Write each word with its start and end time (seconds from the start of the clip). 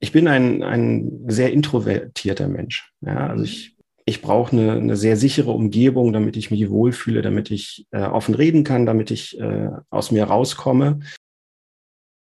ich 0.00 0.12
bin 0.12 0.26
ein, 0.26 0.62
ein 0.62 1.24
sehr 1.28 1.52
introvertierter 1.52 2.48
Mensch. 2.48 2.92
Ja, 3.02 3.28
also 3.28 3.44
ich, 3.44 3.76
ich 4.06 4.22
brauche 4.22 4.52
eine, 4.52 4.72
eine 4.72 4.96
sehr 4.96 5.16
sichere 5.16 5.52
Umgebung, 5.52 6.12
damit 6.12 6.36
ich 6.36 6.50
mich 6.50 6.70
wohlfühle, 6.70 7.22
damit 7.22 7.50
ich 7.50 7.86
äh, 7.90 8.02
offen 8.02 8.34
reden 8.34 8.64
kann, 8.64 8.86
damit 8.86 9.10
ich 9.10 9.38
äh, 9.38 9.68
aus 9.90 10.10
mir 10.10 10.24
rauskomme. 10.24 11.00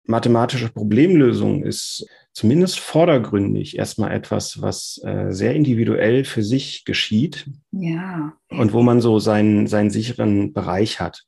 Mathematische 0.04 0.68
Problemlösung 0.68 1.64
ist 1.64 2.06
zumindest 2.32 2.78
vordergründig 2.78 3.78
erstmal 3.78 4.12
etwas, 4.12 4.60
was 4.60 5.00
äh, 5.04 5.30
sehr 5.30 5.54
individuell 5.54 6.24
für 6.24 6.42
sich 6.42 6.84
geschieht. 6.84 7.46
Ja. 7.70 8.34
Und 8.50 8.74
wo 8.74 8.82
man 8.82 9.00
so 9.00 9.18
seinen, 9.18 9.66
seinen 9.66 9.90
sicheren 9.90 10.52
Bereich 10.52 11.00
hat. 11.00 11.24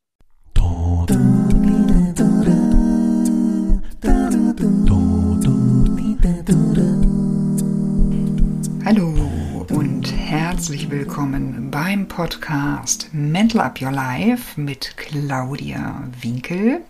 Herzlich 10.64 10.90
willkommen 10.90 11.70
beim 11.70 12.08
Podcast 12.08 13.10
Mental 13.12 13.60
Up 13.60 13.82
Your 13.82 13.90
Life 13.90 14.58
mit 14.58 14.96
Claudia 14.96 16.10
Winkel. 16.22 16.80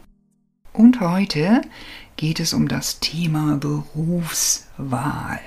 Und 0.73 1.01
heute 1.01 1.61
geht 2.15 2.39
es 2.39 2.55
um 2.55 2.69
das 2.69 3.01
Thema 3.01 3.57
Berufswahl. 3.57 5.41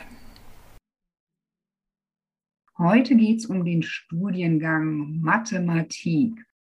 Heute 2.78 3.16
geht 3.16 3.38
es 3.40 3.46
um 3.46 3.64
den 3.64 3.82
Studiengang 3.82 5.22
Mathematik. 5.22 6.34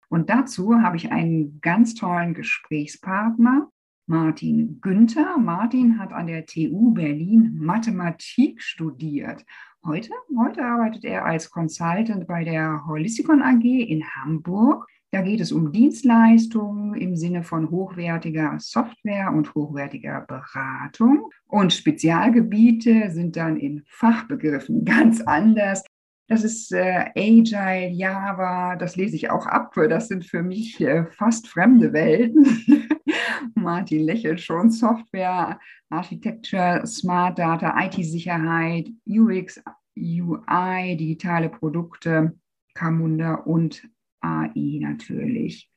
Und 0.07 0.29
dazu 0.29 0.75
habe 0.81 0.95
ich 0.95 1.11
einen 1.11 1.59
ganz 1.59 1.95
tollen 1.95 2.33
Gesprächspartner, 2.33 3.69
Martin 4.05 4.79
Günther. 4.79 5.37
Martin 5.37 5.99
hat 5.99 6.13
an 6.13 6.27
der 6.27 6.45
TU 6.45 6.93
Berlin 6.93 7.57
Mathematik 7.59 8.61
studiert. 8.61 9.45
Heute, 9.83 10.11
heute 10.37 10.63
arbeitet 10.63 11.05
er 11.05 11.25
als 11.25 11.49
Consultant 11.49 12.27
bei 12.27 12.43
der 12.43 12.85
Holisticon 12.85 13.41
AG 13.41 13.63
in 13.63 14.03
Hamburg. 14.15 14.87
Da 15.09 15.21
geht 15.21 15.41
es 15.41 15.51
um 15.51 15.71
Dienstleistungen 15.71 16.93
im 16.93 17.15
Sinne 17.15 17.41
von 17.41 17.71
hochwertiger 17.71 18.57
Software 18.59 19.33
und 19.33 19.55
hochwertiger 19.55 20.21
Beratung. 20.21 21.31
Und 21.47 21.73
Spezialgebiete 21.73 23.09
sind 23.09 23.35
dann 23.35 23.57
in 23.57 23.81
Fachbegriffen 23.87 24.85
ganz 24.85 25.19
anders. 25.21 25.83
Das 26.31 26.45
ist 26.45 26.71
äh, 26.71 27.09
Agile, 27.13 27.89
Java, 27.89 28.77
das 28.77 28.95
lese 28.95 29.17
ich 29.17 29.29
auch 29.29 29.47
ab. 29.47 29.73
Das 29.75 30.07
sind 30.07 30.23
für 30.25 30.41
mich 30.41 30.79
äh, 30.79 31.05
fast 31.07 31.49
fremde 31.49 31.91
Welten. 31.91 32.87
Martin 33.55 34.05
lächelt 34.05 34.39
schon. 34.39 34.71
Software, 34.71 35.59
Architecture, 35.89 36.87
Smart 36.87 37.37
Data, 37.37 37.75
IT-Sicherheit, 37.83 38.87
UX, 39.05 39.61
UI, 39.97 40.95
digitale 40.95 41.49
Produkte, 41.49 42.39
Camunda 42.75 43.33
und 43.33 43.85
AI 44.21 44.79
natürlich. 44.79 45.69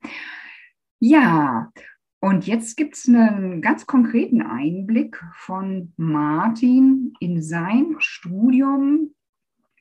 Ja, 1.00 1.72
und 2.20 2.46
jetzt 2.46 2.76
gibt 2.76 2.94
es 2.94 3.08
einen 3.08 3.60
ganz 3.60 3.86
konkreten 3.86 4.40
Einblick 4.40 5.20
von 5.34 5.92
Martin 5.96 7.12
in 7.18 7.42
sein 7.42 7.96
Studium 7.98 9.10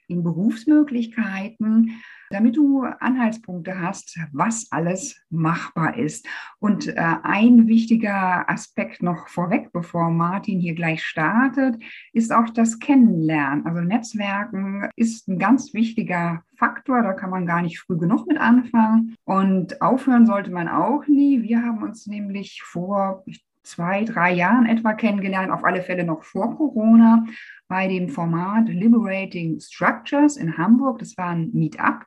in 0.07 0.23
Berufsmöglichkeiten, 0.23 2.01
damit 2.29 2.57
du 2.57 2.81
Anhaltspunkte 2.81 3.79
hast, 3.79 4.19
was 4.31 4.67
alles 4.71 5.21
machbar 5.29 5.97
ist. 5.97 6.27
Und 6.59 6.87
äh, 6.87 7.15
ein 7.23 7.67
wichtiger 7.67 8.49
Aspekt 8.49 9.03
noch 9.03 9.27
vorweg, 9.27 9.71
bevor 9.71 10.09
Martin 10.09 10.59
hier 10.59 10.73
gleich 10.73 11.03
startet, 11.03 11.75
ist 12.11 12.33
auch 12.33 12.49
das 12.49 12.79
Kennenlernen. 12.79 13.65
Also 13.65 13.81
Netzwerken 13.81 14.89
ist 14.95 15.27
ein 15.27 15.37
ganz 15.37 15.73
wichtiger 15.73 16.43
Faktor, 16.57 17.03
da 17.03 17.13
kann 17.13 17.29
man 17.29 17.45
gar 17.45 17.61
nicht 17.61 17.79
früh 17.79 17.97
genug 17.97 18.27
mit 18.27 18.37
anfangen. 18.37 19.15
Und 19.25 19.81
aufhören 19.81 20.25
sollte 20.25 20.51
man 20.51 20.67
auch 20.67 21.05
nie. 21.07 21.43
Wir 21.43 21.61
haben 21.61 21.83
uns 21.83 22.07
nämlich 22.07 22.63
vor, 22.63 23.23
zwei, 23.63 24.03
drei 24.03 24.33
Jahren 24.33 24.65
etwa 24.65 24.93
kennengelernt, 24.93 25.51
auf 25.51 25.63
alle 25.63 25.81
Fälle 25.81 26.03
noch 26.03 26.23
vor 26.23 26.55
Corona, 26.55 27.25
bei 27.73 27.87
dem 27.87 28.07
Format 28.07 28.69
Liberating 28.69 29.59
Structures 29.59 30.37
in 30.37 30.59
Hamburg. 30.59 30.99
Das 30.99 31.17
war 31.17 31.29
ein 31.29 31.49
Meetup, 31.53 32.05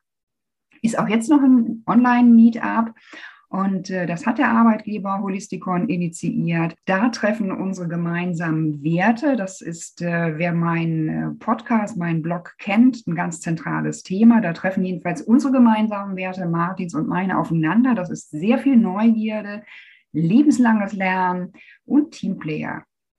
ist 0.81 0.97
auch 0.97 1.09
jetzt 1.09 1.29
noch 1.29 1.43
ein 1.43 1.83
Online-Meetup. 1.89 2.95
Und 3.49 3.91
äh, 3.91 4.07
das 4.07 4.27
hat 4.27 4.39
der 4.39 4.49
Arbeitgeber 4.49 5.19
Holisticon 5.23 5.89
initiiert. 5.89 6.77
Da 6.85 7.09
treffen 7.09 7.51
unsere 7.51 7.89
gemeinsamen 7.89 8.81
Werte. 8.85 9.35
Das 9.35 9.61
ist, 9.61 10.03
äh, 10.03 10.39
wer 10.39 10.53
meinen 10.53 11.09
äh, 11.09 11.35
Podcast, 11.35 11.97
meinen 11.97 12.23
Blog 12.23 12.55
kennt, 12.61 13.05
ein 13.05 13.17
ganz 13.17 13.41
zentrales 13.41 14.05
Thema. 14.05 14.41
Da 14.41 14.53
treffen 14.53 14.85
jedenfalls 14.85 15.21
unsere 15.21 15.53
gemeinsamen 15.53 16.15
Werte, 16.15 16.47
Martins 16.47 16.95
und 16.95 17.09
meine, 17.09 17.39
aufeinander. 17.39 17.97
Das 17.97 18.09
ist 18.11 18.31
sehr 18.31 18.59
viel 18.59 18.77
Neugierde, 18.77 19.65
lebenslanges 20.13 20.93
Lernen 20.93 21.55
und 21.85 22.13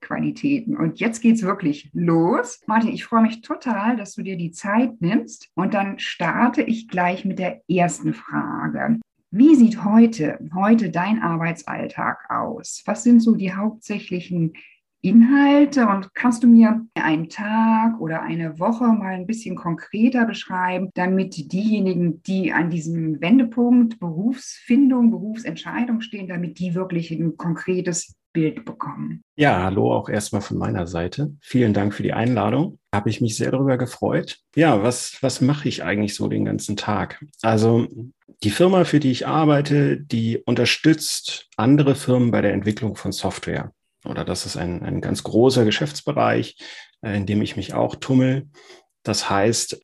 Teamplayer-Qualitäten. 0.07 0.77
Und 0.77 0.99
jetzt 0.99 1.21
geht 1.21 1.35
es 1.35 1.43
wirklich 1.43 1.89
los. 1.93 2.61
Martin, 2.67 2.93
ich 2.93 3.03
freue 3.03 3.21
mich 3.21 3.41
total, 3.41 3.95
dass 3.97 4.15
du 4.15 4.23
dir 4.23 4.37
die 4.37 4.51
Zeit 4.51 5.01
nimmst. 5.01 5.49
Und 5.55 5.73
dann 5.73 5.99
starte 5.99 6.61
ich 6.61 6.87
gleich 6.87 7.25
mit 7.25 7.39
der 7.39 7.61
ersten 7.69 8.13
Frage. 8.13 8.99
Wie 9.29 9.55
sieht 9.55 9.83
heute, 9.83 10.39
heute 10.55 10.89
dein 10.89 11.21
Arbeitsalltag 11.21 12.29
aus? 12.29 12.81
Was 12.85 13.03
sind 13.03 13.19
so 13.19 13.35
die 13.35 13.53
hauptsächlichen 13.53 14.53
Inhalte 15.01 15.87
und 15.87 16.13
kannst 16.15 16.43
du 16.43 16.47
mir 16.47 16.85
einen 16.95 17.29
Tag 17.29 17.99
oder 18.01 18.23
eine 18.23 18.57
Woche 18.57 18.85
mal 18.85 19.13
ein 19.13 19.27
bisschen 19.27 19.55
konkreter 19.55 20.25
beschreiben, 20.25 20.89
damit 20.95 21.51
diejenigen, 21.53 22.23
die 22.23 22.51
an 22.51 22.71
diesem 22.71 23.21
Wendepunkt 23.21 23.99
Berufsfindung, 23.99 25.11
Berufsentscheidung 25.11 26.01
stehen, 26.01 26.27
damit 26.27 26.57
die 26.57 26.73
wirklich 26.73 27.11
ein 27.11 27.37
konkretes 27.37 28.15
Bild 28.37 28.65
bekommen. 28.65 29.23
Ja, 29.35 29.63
hallo 29.63 29.91
auch 29.91 30.09
erstmal 30.09 30.43
von 30.43 30.59
meiner 30.59 30.85
Seite. 30.85 31.33
Vielen 31.41 31.73
Dank 31.73 31.95
für 31.95 32.03
die 32.03 32.13
Einladung. 32.13 32.77
Habe 32.93 33.09
ich 33.09 33.19
mich 33.19 33.35
sehr 33.35 33.49
darüber 33.49 33.79
gefreut. 33.79 34.37
Ja, 34.55 34.83
was, 34.83 35.17
was 35.21 35.41
mache 35.41 35.67
ich 35.67 35.83
eigentlich 35.83 36.13
so 36.13 36.27
den 36.27 36.45
ganzen 36.45 36.77
Tag? 36.77 37.19
Also 37.41 37.87
die 38.43 38.51
Firma, 38.51 38.83
für 38.83 38.99
die 38.99 39.09
ich 39.09 39.25
arbeite, 39.25 39.99
die 39.99 40.37
unterstützt 40.37 41.47
andere 41.57 41.95
Firmen 41.95 42.29
bei 42.29 42.41
der 42.41 42.53
Entwicklung 42.53 42.95
von 42.95 43.11
Software 43.11 43.71
oder 44.05 44.23
das 44.23 44.45
ist 44.45 44.55
ein, 44.55 44.83
ein 44.83 45.01
ganz 45.01 45.23
großer 45.23 45.65
Geschäftsbereich, 45.65 46.57
äh, 47.01 47.17
in 47.17 47.25
dem 47.25 47.41
ich 47.41 47.55
mich 47.55 47.73
auch 47.73 47.95
tummel. 47.95 48.49
Das 49.01 49.31
heißt, 49.31 49.81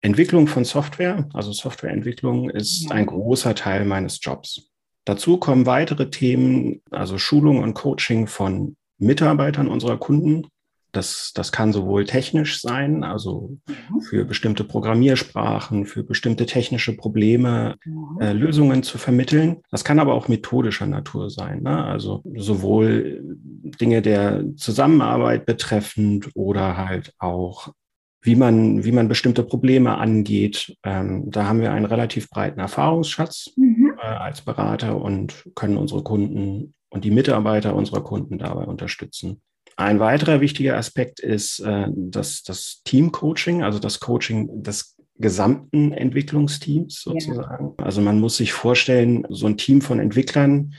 Entwicklung 0.00 0.48
von 0.48 0.64
Software, 0.64 1.28
also 1.32 1.52
Softwareentwicklung, 1.52 2.50
ist 2.50 2.90
ein 2.90 3.06
großer 3.06 3.54
Teil 3.54 3.84
meines 3.84 4.18
Jobs. 4.20 4.67
Dazu 5.08 5.38
kommen 5.38 5.64
weitere 5.64 6.10
Themen, 6.10 6.82
also 6.90 7.16
Schulung 7.16 7.62
und 7.62 7.72
Coaching 7.72 8.26
von 8.26 8.76
Mitarbeitern 8.98 9.66
unserer 9.66 9.96
Kunden, 9.96 10.48
das, 10.92 11.32
das 11.34 11.50
kann 11.50 11.72
sowohl 11.72 12.04
technisch 12.04 12.60
sein, 12.60 13.04
also 13.04 13.56
mhm. 13.66 14.02
für 14.02 14.26
bestimmte 14.26 14.64
Programmiersprachen, 14.64 15.86
für 15.86 16.02
bestimmte 16.02 16.44
technische 16.44 16.94
Probleme 16.94 17.76
mhm. 17.86 18.20
äh, 18.20 18.34
Lösungen 18.34 18.82
zu 18.82 18.98
vermitteln. 18.98 19.62
Das 19.70 19.82
kann 19.82 19.98
aber 19.98 20.12
auch 20.12 20.28
methodischer 20.28 20.86
Natur 20.86 21.30
sein, 21.30 21.62
ne? 21.62 21.84
also 21.84 22.22
sowohl 22.36 23.22
Dinge 23.24 24.02
der 24.02 24.44
Zusammenarbeit 24.56 25.46
betreffend 25.46 26.28
oder 26.34 26.76
halt 26.76 27.14
auch 27.18 27.72
wie 28.20 28.36
man, 28.36 28.84
wie 28.84 28.92
man 28.92 29.08
bestimmte 29.08 29.42
Probleme 29.42 29.96
angeht. 29.96 30.76
Ähm, 30.82 31.30
da 31.30 31.46
haben 31.46 31.60
wir 31.60 31.72
einen 31.72 31.86
relativ 31.86 32.28
breiten 32.28 32.60
Erfahrungsschatz 32.60 33.52
mhm. 33.56 33.77
Äh, 34.00 34.06
als 34.06 34.42
Berater 34.42 35.00
und 35.00 35.48
können 35.54 35.76
unsere 35.76 36.02
Kunden 36.02 36.74
und 36.90 37.04
die 37.04 37.10
Mitarbeiter 37.10 37.74
unserer 37.74 38.02
Kunden 38.02 38.38
dabei 38.38 38.64
unterstützen. 38.64 39.40
Ein 39.76 40.00
weiterer 40.00 40.40
wichtiger 40.40 40.76
Aspekt 40.76 41.20
ist 41.20 41.60
äh, 41.60 41.86
das, 41.94 42.42
das 42.42 42.82
Team-Coaching, 42.84 43.62
also 43.62 43.78
das 43.78 44.00
Coaching 44.00 44.62
des 44.62 44.96
gesamten 45.18 45.92
Entwicklungsteams 45.92 47.02
sozusagen. 47.02 47.74
Ja. 47.78 47.84
Also 47.84 48.00
man 48.00 48.20
muss 48.20 48.36
sich 48.36 48.52
vorstellen, 48.52 49.26
so 49.28 49.46
ein 49.46 49.56
Team 49.56 49.80
von 49.80 50.00
Entwicklern, 50.00 50.74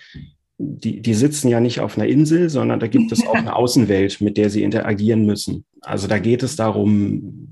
die, 0.57 1.01
die 1.01 1.13
sitzen 1.13 1.47
ja 1.47 1.59
nicht 1.59 1.79
auf 1.79 1.97
einer 1.97 2.07
Insel, 2.07 2.49
sondern 2.49 2.79
da 2.79 2.87
gibt 2.87 3.11
es 3.11 3.25
auch 3.25 3.35
eine 3.35 3.55
Außenwelt, 3.55 4.19
mit 4.21 4.37
der 4.37 4.49
sie 4.49 4.63
interagieren 4.63 5.25
müssen. 5.25 5.65
Also 5.81 6.07
da 6.07 6.19
geht 6.19 6.43
es 6.43 6.55
darum, 6.55 7.47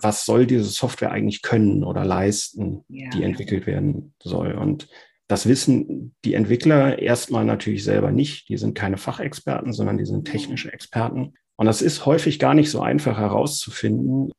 was 0.00 0.24
soll 0.24 0.46
diese 0.46 0.64
Software 0.64 1.12
eigentlich 1.12 1.42
können 1.42 1.84
oder 1.84 2.04
leisten, 2.04 2.84
ja. 2.88 3.10
die 3.10 3.22
entwickelt 3.22 3.66
werden 3.66 4.12
soll. 4.22 4.52
Und 4.52 4.88
das 5.28 5.46
wissen 5.46 6.14
die 6.24 6.34
Entwickler 6.34 6.98
erstmal 6.98 7.44
natürlich 7.44 7.84
selber 7.84 8.10
nicht. 8.10 8.48
Die 8.48 8.56
sind 8.56 8.74
keine 8.74 8.96
Fachexperten, 8.96 9.72
sondern 9.72 9.98
die 9.98 10.06
sind 10.06 10.24
technische 10.24 10.72
Experten. 10.72 11.34
Und 11.56 11.66
das 11.66 11.82
ist 11.82 12.06
häufig 12.06 12.38
gar 12.38 12.54
nicht 12.54 12.70
so 12.70 12.80
einfach 12.80 13.18
herauszufinden, 13.18 14.32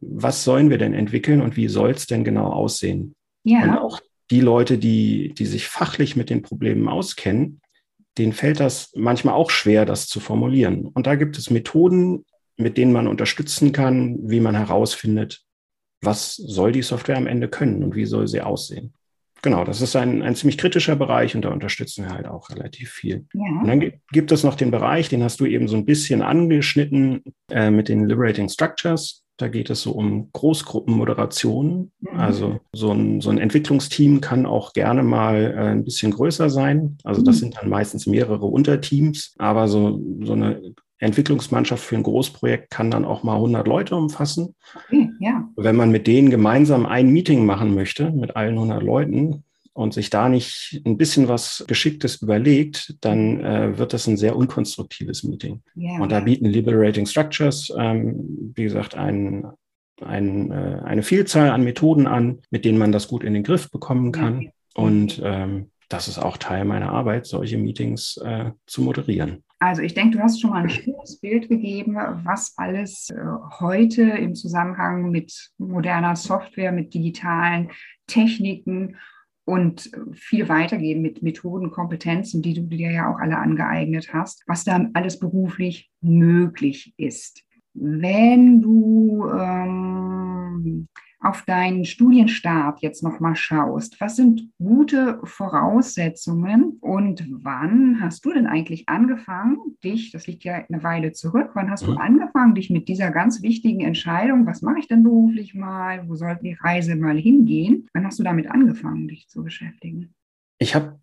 was 0.00 0.44
sollen 0.44 0.70
wir 0.70 0.78
denn 0.78 0.94
entwickeln 0.94 1.42
und 1.42 1.56
wie 1.56 1.68
soll 1.68 1.90
es 1.90 2.06
denn 2.06 2.24
genau 2.24 2.50
aussehen? 2.50 3.14
Ja. 3.44 3.64
Und 3.64 3.70
auch 3.78 4.00
die 4.30 4.40
Leute, 4.40 4.78
die, 4.78 5.34
die 5.34 5.46
sich 5.46 5.66
fachlich 5.66 6.16
mit 6.16 6.30
den 6.30 6.42
Problemen 6.42 6.88
auskennen, 6.88 7.60
denen 8.16 8.32
fällt 8.32 8.60
das 8.60 8.92
manchmal 8.94 9.34
auch 9.34 9.50
schwer, 9.50 9.84
das 9.84 10.06
zu 10.06 10.20
formulieren. 10.20 10.86
Und 10.86 11.06
da 11.06 11.16
gibt 11.16 11.36
es 11.36 11.50
Methoden, 11.50 12.24
mit 12.56 12.76
denen 12.76 12.92
man 12.92 13.06
unterstützen 13.06 13.72
kann, 13.72 14.18
wie 14.22 14.40
man 14.40 14.54
herausfindet, 14.54 15.42
was 16.00 16.34
soll 16.34 16.72
die 16.72 16.82
Software 16.82 17.16
am 17.16 17.26
Ende 17.26 17.48
können 17.48 17.82
und 17.82 17.94
wie 17.94 18.06
soll 18.06 18.28
sie 18.28 18.40
aussehen. 18.40 18.92
Genau, 19.42 19.64
das 19.64 19.80
ist 19.80 19.94
ein, 19.94 20.22
ein 20.22 20.34
ziemlich 20.34 20.58
kritischer 20.58 20.96
Bereich 20.96 21.34
und 21.34 21.44
da 21.44 21.50
unterstützen 21.50 22.04
wir 22.04 22.12
halt 22.12 22.26
auch 22.26 22.50
relativ 22.50 22.90
viel. 22.90 23.26
Ja. 23.32 23.60
Und 23.60 23.68
dann 23.68 23.92
gibt 24.10 24.32
es 24.32 24.42
noch 24.42 24.56
den 24.56 24.70
Bereich, 24.70 25.08
den 25.08 25.22
hast 25.22 25.40
du 25.40 25.46
eben 25.46 25.68
so 25.68 25.76
ein 25.76 25.84
bisschen 25.84 26.22
angeschnitten 26.22 27.22
äh, 27.50 27.70
mit 27.70 27.88
den 27.88 28.06
Liberating 28.06 28.48
Structures. 28.48 29.22
Da 29.36 29.46
geht 29.46 29.70
es 29.70 29.82
so 29.82 29.92
um 29.92 30.30
Großgruppenmoderationen. 30.32 31.92
Mhm. 32.00 32.18
Also 32.18 32.60
so 32.72 32.90
ein, 32.90 33.20
so 33.20 33.30
ein 33.30 33.38
Entwicklungsteam 33.38 34.20
kann 34.20 34.46
auch 34.46 34.72
gerne 34.72 35.04
mal 35.04 35.54
äh, 35.56 35.70
ein 35.70 35.84
bisschen 35.84 36.10
größer 36.10 36.50
sein. 36.50 36.98
Also 37.04 37.22
das 37.22 37.36
mhm. 37.36 37.40
sind 37.40 37.56
dann 37.58 37.68
meistens 37.68 38.06
mehrere 38.06 38.46
Unterteams. 38.46 39.34
Aber 39.38 39.68
so, 39.68 40.00
so 40.22 40.32
eine 40.32 40.74
Entwicklungsmannschaft 40.98 41.84
für 41.84 41.96
ein 41.96 42.02
Großprojekt 42.02 42.70
kann 42.70 42.90
dann 42.90 43.04
auch 43.04 43.22
mal 43.22 43.36
100 43.36 43.66
Leute 43.66 43.96
umfassen. 43.96 44.54
Okay, 44.74 45.10
ja. 45.20 45.48
Wenn 45.56 45.76
man 45.76 45.90
mit 45.90 46.06
denen 46.06 46.30
gemeinsam 46.30 46.86
ein 46.86 47.10
Meeting 47.10 47.46
machen 47.46 47.74
möchte, 47.74 48.10
mit 48.10 48.36
allen 48.36 48.54
100 48.54 48.82
Leuten, 48.82 49.44
und 49.78 49.94
sich 49.94 50.10
da 50.10 50.28
nicht 50.28 50.82
ein 50.84 50.98
bisschen 50.98 51.28
was 51.28 51.64
Geschicktes 51.68 52.20
überlegt, 52.20 52.96
dann 53.00 53.38
äh, 53.44 53.78
wird 53.78 53.92
das 53.92 54.08
ein 54.08 54.16
sehr 54.16 54.34
unkonstruktives 54.34 55.22
Meeting. 55.22 55.62
Yeah. 55.76 56.02
Und 56.02 56.10
da 56.10 56.18
bieten 56.18 56.46
Liberating 56.46 57.06
Structures, 57.06 57.72
ähm, 57.78 58.52
wie 58.56 58.64
gesagt, 58.64 58.96
ein, 58.96 59.46
ein, 60.00 60.50
äh, 60.50 60.80
eine 60.84 61.04
Vielzahl 61.04 61.50
an 61.50 61.62
Methoden 61.62 62.08
an, 62.08 62.40
mit 62.50 62.64
denen 62.64 62.76
man 62.76 62.90
das 62.90 63.06
gut 63.06 63.22
in 63.22 63.34
den 63.34 63.44
Griff 63.44 63.70
bekommen 63.70 64.10
kann. 64.10 64.40
Yeah. 64.40 64.52
Und 64.74 65.22
ähm, 65.24 65.70
das 65.88 66.08
ist 66.08 66.18
auch 66.18 66.38
Teil 66.38 66.64
meiner 66.64 66.90
Arbeit, 66.90 67.26
solche 67.26 67.56
Meetings 67.56 68.16
äh, 68.16 68.50
zu 68.66 68.82
moderieren. 68.82 69.44
Also 69.60 69.82
ich 69.82 69.94
denke, 69.94 70.16
du 70.16 70.22
hast 70.22 70.40
schon 70.40 70.50
mal 70.50 70.62
ein 70.62 70.70
schönes 70.70 71.18
Bild 71.18 71.48
gegeben, 71.48 71.96
was 71.96 72.54
alles 72.56 73.10
äh, 73.10 73.16
heute 73.58 74.02
im 74.02 74.34
Zusammenhang 74.34 75.10
mit 75.10 75.50
moderner 75.58 76.14
Software, 76.14 76.70
mit 76.70 76.94
digitalen 76.94 77.70
Techniken 78.06 78.96
und 79.44 79.90
viel 80.12 80.48
weitergehen 80.48 81.02
mit 81.02 81.22
Methoden, 81.22 81.70
Kompetenzen, 81.70 82.42
die 82.42 82.54
du 82.54 82.62
dir 82.62 82.92
ja 82.92 83.10
auch 83.10 83.18
alle 83.18 83.38
angeeignet 83.38 84.12
hast, 84.12 84.44
was 84.46 84.62
da 84.62 84.88
alles 84.92 85.18
beruflich 85.18 85.90
möglich 86.02 86.92
ist. 86.96 87.42
Wenn 87.72 88.60
du 88.60 89.26
ähm, 89.30 90.88
auf 91.20 91.42
deinen 91.42 91.84
Studienstart 91.84 92.80
jetzt 92.80 93.02
nochmal 93.02 93.34
schaust, 93.34 94.00
was 94.00 94.16
sind 94.16 94.50
gute 94.58 95.18
Voraussetzungen 95.24 96.78
und 96.80 97.26
wann 97.28 98.00
hast 98.00 98.24
du 98.24 98.32
denn 98.32 98.46
eigentlich 98.46 98.88
angefangen, 98.88 99.58
dich, 99.82 100.12
das 100.12 100.28
liegt 100.28 100.44
ja 100.44 100.64
eine 100.68 100.82
Weile 100.84 101.12
zurück, 101.12 101.50
wann 101.54 101.70
hast 101.70 101.82
mhm. 101.82 101.92
du 101.92 101.96
angefangen, 101.96 102.54
dich 102.54 102.70
mit 102.70 102.88
dieser 102.88 103.10
ganz 103.10 103.42
wichtigen 103.42 103.80
Entscheidung, 103.80 104.46
was 104.46 104.62
mache 104.62 104.78
ich 104.78 104.86
denn 104.86 105.02
beruflich 105.02 105.54
mal, 105.54 106.08
wo 106.08 106.14
soll 106.14 106.38
die 106.40 106.56
Reise 106.60 106.94
mal 106.94 107.18
hingehen, 107.18 107.88
wann 107.92 108.06
hast 108.06 108.18
du 108.20 108.22
damit 108.22 108.48
angefangen, 108.50 109.08
dich 109.08 109.28
zu 109.28 109.42
beschäftigen? 109.42 110.14
Ich 110.58 110.76
habe 110.76 111.00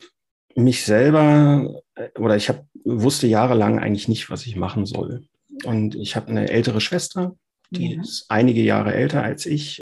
mich 0.55 0.85
selber 0.85 1.81
äh, 1.95 2.09
oder 2.17 2.37
ich 2.37 2.47
hab, 2.47 2.65
wusste 2.85 3.27
jahrelang 3.27 3.79
eigentlich 3.79 4.07
nicht, 4.07 4.29
was 4.29 4.45
ich 4.45 4.55
machen 4.55 4.85
soll. 4.85 5.27
Und 5.65 5.95
ich 5.95 6.15
habe 6.15 6.29
eine 6.29 6.49
ältere 6.49 6.79
Schwester, 6.79 7.35
die 7.69 7.95
ja. 7.95 8.01
ist 8.01 8.25
einige 8.29 8.61
Jahre 8.61 8.93
älter 8.93 9.23
als 9.23 9.45
ich 9.45 9.81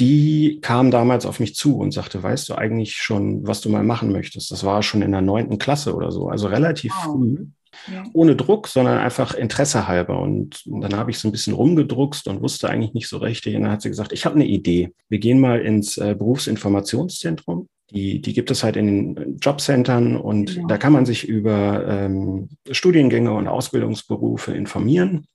die 0.00 0.58
kam 0.62 0.90
damals 0.90 1.26
auf 1.26 1.38
mich 1.38 1.54
zu 1.54 1.78
und 1.78 1.92
sagte, 1.92 2.22
weißt 2.22 2.48
du 2.48 2.54
eigentlich 2.54 2.96
schon, 2.96 3.46
was 3.46 3.60
du 3.60 3.68
mal 3.68 3.84
machen 3.84 4.10
möchtest? 4.10 4.50
Das 4.50 4.64
war 4.64 4.82
schon 4.82 5.02
in 5.02 5.12
der 5.12 5.20
neunten 5.20 5.58
Klasse 5.58 5.94
oder 5.94 6.10
so, 6.10 6.28
also 6.28 6.48
relativ 6.48 6.92
wow. 7.04 7.14
früh. 7.14 7.46
Ja. 7.90 8.04
Ohne 8.12 8.36
Druck, 8.36 8.68
sondern 8.68 8.98
einfach 8.98 9.34
Interesse 9.34 9.88
halber. 9.88 10.20
Und 10.20 10.62
dann 10.66 10.94
habe 10.94 11.10
ich 11.10 11.18
so 11.18 11.26
ein 11.26 11.32
bisschen 11.32 11.54
rumgedruckst 11.54 12.28
und 12.28 12.42
wusste 12.42 12.68
eigentlich 12.68 12.92
nicht 12.92 13.08
so 13.08 13.16
richtig. 13.16 13.56
Und 13.56 13.62
dann 13.62 13.72
hat 13.72 13.80
sie 13.80 13.88
gesagt, 13.88 14.12
ich 14.12 14.26
habe 14.26 14.34
eine 14.34 14.44
Idee. 14.44 14.92
Wir 15.08 15.18
gehen 15.18 15.40
mal 15.40 15.58
ins 15.58 15.96
äh, 15.96 16.14
Berufsinformationszentrum. 16.18 17.68
Die, 17.90 18.20
die 18.20 18.34
gibt 18.34 18.50
es 18.50 18.62
halt 18.62 18.76
in 18.76 19.14
den 19.14 19.38
Jobcentern 19.38 20.16
und 20.16 20.50
ja. 20.50 20.56
Genau. 20.56 20.68
da 20.68 20.78
kann 20.78 20.92
man 20.92 21.06
sich 21.06 21.26
über 21.26 21.86
ähm, 21.86 22.50
Studiengänge 22.70 23.32
und 23.32 23.48
Ausbildungsberufe 23.48 24.52
informieren. 24.52 25.26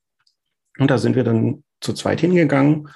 Und 0.77 0.91
da 0.91 0.99
sind 0.99 1.15
wir 1.15 1.23
dann 1.23 1.63
zu 1.81 1.93
zweit 1.93 2.21
hingegangen 2.21 2.87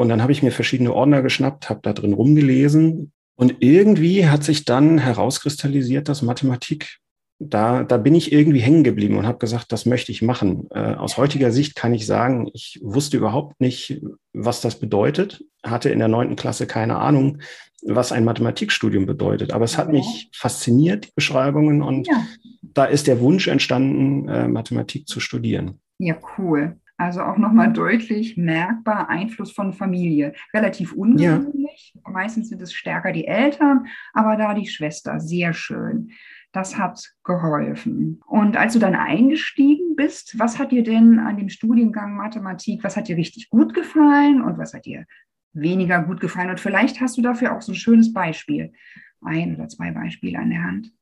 und 0.00 0.08
dann 0.08 0.22
habe 0.22 0.32
ich 0.32 0.42
mir 0.42 0.50
verschiedene 0.50 0.92
Ordner 0.92 1.22
geschnappt, 1.22 1.70
habe 1.70 1.80
da 1.82 1.92
drin 1.92 2.14
rumgelesen. 2.14 3.12
Und 3.36 3.56
irgendwie 3.60 4.26
hat 4.26 4.44
sich 4.44 4.64
dann 4.64 4.98
herauskristallisiert, 4.98 6.08
dass 6.08 6.22
Mathematik, 6.22 6.98
da, 7.38 7.84
da 7.84 7.96
bin 7.96 8.14
ich 8.14 8.32
irgendwie 8.32 8.60
hängen 8.60 8.84
geblieben 8.84 9.16
und 9.16 9.26
habe 9.26 9.38
gesagt, 9.38 9.72
das 9.72 9.86
möchte 9.86 10.12
ich 10.12 10.20
machen. 10.20 10.68
Äh, 10.70 10.94
aus 10.94 11.16
heutiger 11.16 11.50
Sicht 11.50 11.74
kann 11.74 11.94
ich 11.94 12.04
sagen, 12.04 12.50
ich 12.52 12.78
wusste 12.82 13.16
überhaupt 13.16 13.58
nicht, 13.60 14.02
was 14.34 14.60
das 14.60 14.78
bedeutet, 14.78 15.42
hatte 15.62 15.88
in 15.88 16.00
der 16.00 16.08
neunten 16.08 16.36
Klasse 16.36 16.66
keine 16.66 16.96
Ahnung, 16.96 17.38
was 17.82 18.12
ein 18.12 18.24
Mathematikstudium 18.24 19.06
bedeutet. 19.06 19.52
Aber 19.52 19.64
es 19.64 19.78
hat 19.78 19.90
mich 19.90 20.28
fasziniert, 20.34 21.06
die 21.06 21.12
Beschreibungen, 21.14 21.80
und 21.80 22.08
ja. 22.08 22.26
da 22.62 22.84
ist 22.84 23.06
der 23.06 23.20
Wunsch 23.20 23.48
entstanden, 23.48 24.28
äh, 24.28 24.48
Mathematik 24.48 25.08
zu 25.08 25.18
studieren. 25.18 25.80
Ja, 25.98 26.16
cool. 26.36 26.76
Also 27.00 27.22
auch 27.22 27.38
nochmal 27.38 27.72
deutlich 27.72 28.36
merkbar 28.36 29.08
Einfluss 29.08 29.52
von 29.52 29.72
Familie. 29.72 30.34
Relativ 30.52 30.92
ungewöhnlich. 30.92 31.94
Ja. 31.94 32.10
Meistens 32.10 32.50
sind 32.50 32.60
es 32.60 32.74
stärker 32.74 33.10
die 33.12 33.26
Eltern, 33.26 33.86
aber 34.12 34.36
da 34.36 34.52
die 34.52 34.66
Schwester. 34.66 35.18
Sehr 35.18 35.54
schön. 35.54 36.10
Das 36.52 36.76
hat 36.76 37.14
geholfen. 37.24 38.20
Und 38.26 38.58
als 38.58 38.74
du 38.74 38.78
dann 38.78 38.94
eingestiegen 38.94 39.96
bist, 39.96 40.38
was 40.38 40.58
hat 40.58 40.72
dir 40.72 40.82
denn 40.82 41.18
an 41.18 41.38
dem 41.38 41.48
Studiengang 41.48 42.18
Mathematik, 42.18 42.84
was 42.84 42.98
hat 42.98 43.08
dir 43.08 43.16
richtig 43.16 43.48
gut 43.48 43.72
gefallen 43.72 44.42
und 44.42 44.58
was 44.58 44.74
hat 44.74 44.84
dir 44.84 45.06
weniger 45.54 46.02
gut 46.02 46.20
gefallen? 46.20 46.50
Und 46.50 46.60
vielleicht 46.60 47.00
hast 47.00 47.16
du 47.16 47.22
dafür 47.22 47.56
auch 47.56 47.62
so 47.62 47.72
ein 47.72 47.76
schönes 47.76 48.12
Beispiel, 48.12 48.74
ein 49.22 49.54
oder 49.54 49.68
zwei 49.68 49.90
Beispiele 49.90 50.38
an 50.38 50.50
der 50.50 50.64
Hand. 50.64 50.92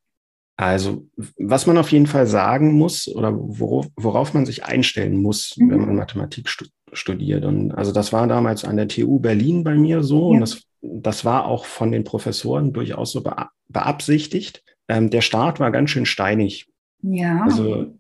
Also, 0.58 1.06
was 1.37 1.69
man 1.69 1.78
auf 1.78 1.93
jeden 1.93 2.08
Fall 2.08 2.26
sagen 2.26 2.72
muss 2.72 3.06
oder 3.06 3.32
worauf, 3.32 3.87
worauf 3.94 4.34
man 4.34 4.44
sich 4.44 4.64
einstellen 4.64 5.22
muss, 5.22 5.56
mhm. 5.56 5.70
wenn 5.70 5.81
man 5.81 5.96
Mathematik 5.96 6.49
stu 6.49 6.64
studiert. 6.93 7.44
Und 7.44 7.72
also 7.72 7.93
das 7.93 8.12
war 8.12 8.26
damals 8.26 8.64
an 8.64 8.76
der 8.76 8.88
TU 8.88 9.20
Berlin 9.20 9.62
bei 9.62 9.75
mir 9.75 10.02
so 10.02 10.32
ja. 10.32 10.34
und 10.34 10.40
das, 10.40 10.62
das 10.81 11.25
war 11.25 11.44
auch 11.46 11.66
von 11.66 11.93
den 11.93 12.02
Professoren 12.02 12.72
durchaus 12.72 13.12
so 13.12 13.22
beabsichtigt. 13.69 14.64
Ähm, 14.88 15.10
der 15.10 15.20
Start 15.20 15.60
war 15.60 15.70
ganz 15.70 15.90
schön 15.90 16.06
steinig. 16.06 16.66
Ja. 17.02 17.43
Also 17.43 17.94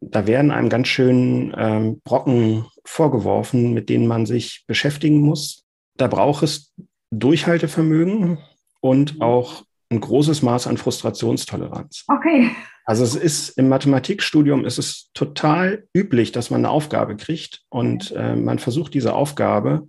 da 0.00 0.26
werden 0.26 0.50
einem 0.50 0.68
ganz 0.68 0.88
schön 0.88 1.54
ähm, 1.56 2.02
Brocken 2.04 2.66
vorgeworfen, 2.84 3.72
mit 3.72 3.88
denen 3.88 4.06
man 4.06 4.26
sich 4.26 4.64
beschäftigen 4.66 5.20
muss. 5.22 5.64
Da 5.96 6.08
braucht 6.08 6.42
es 6.42 6.72
Durchhaltevermögen 7.10 8.38
und 8.80 9.16
mhm. 9.16 9.22
auch 9.22 9.64
ein 9.90 10.00
großes 10.00 10.42
Maß 10.42 10.66
an 10.66 10.76
Frustrationstoleranz. 10.76 12.04
Okay. 12.08 12.50
Also 12.84 13.04
es 13.04 13.14
ist 13.14 13.50
im 13.50 13.68
Mathematikstudium 13.68 14.64
ist 14.64 14.78
es 14.78 15.10
total 15.14 15.84
üblich, 15.94 16.32
dass 16.32 16.50
man 16.50 16.60
eine 16.60 16.70
Aufgabe 16.70 17.16
kriegt 17.16 17.62
und 17.68 18.12
äh, 18.12 18.36
man 18.36 18.58
versucht 18.58 18.94
diese 18.94 19.14
Aufgabe 19.14 19.86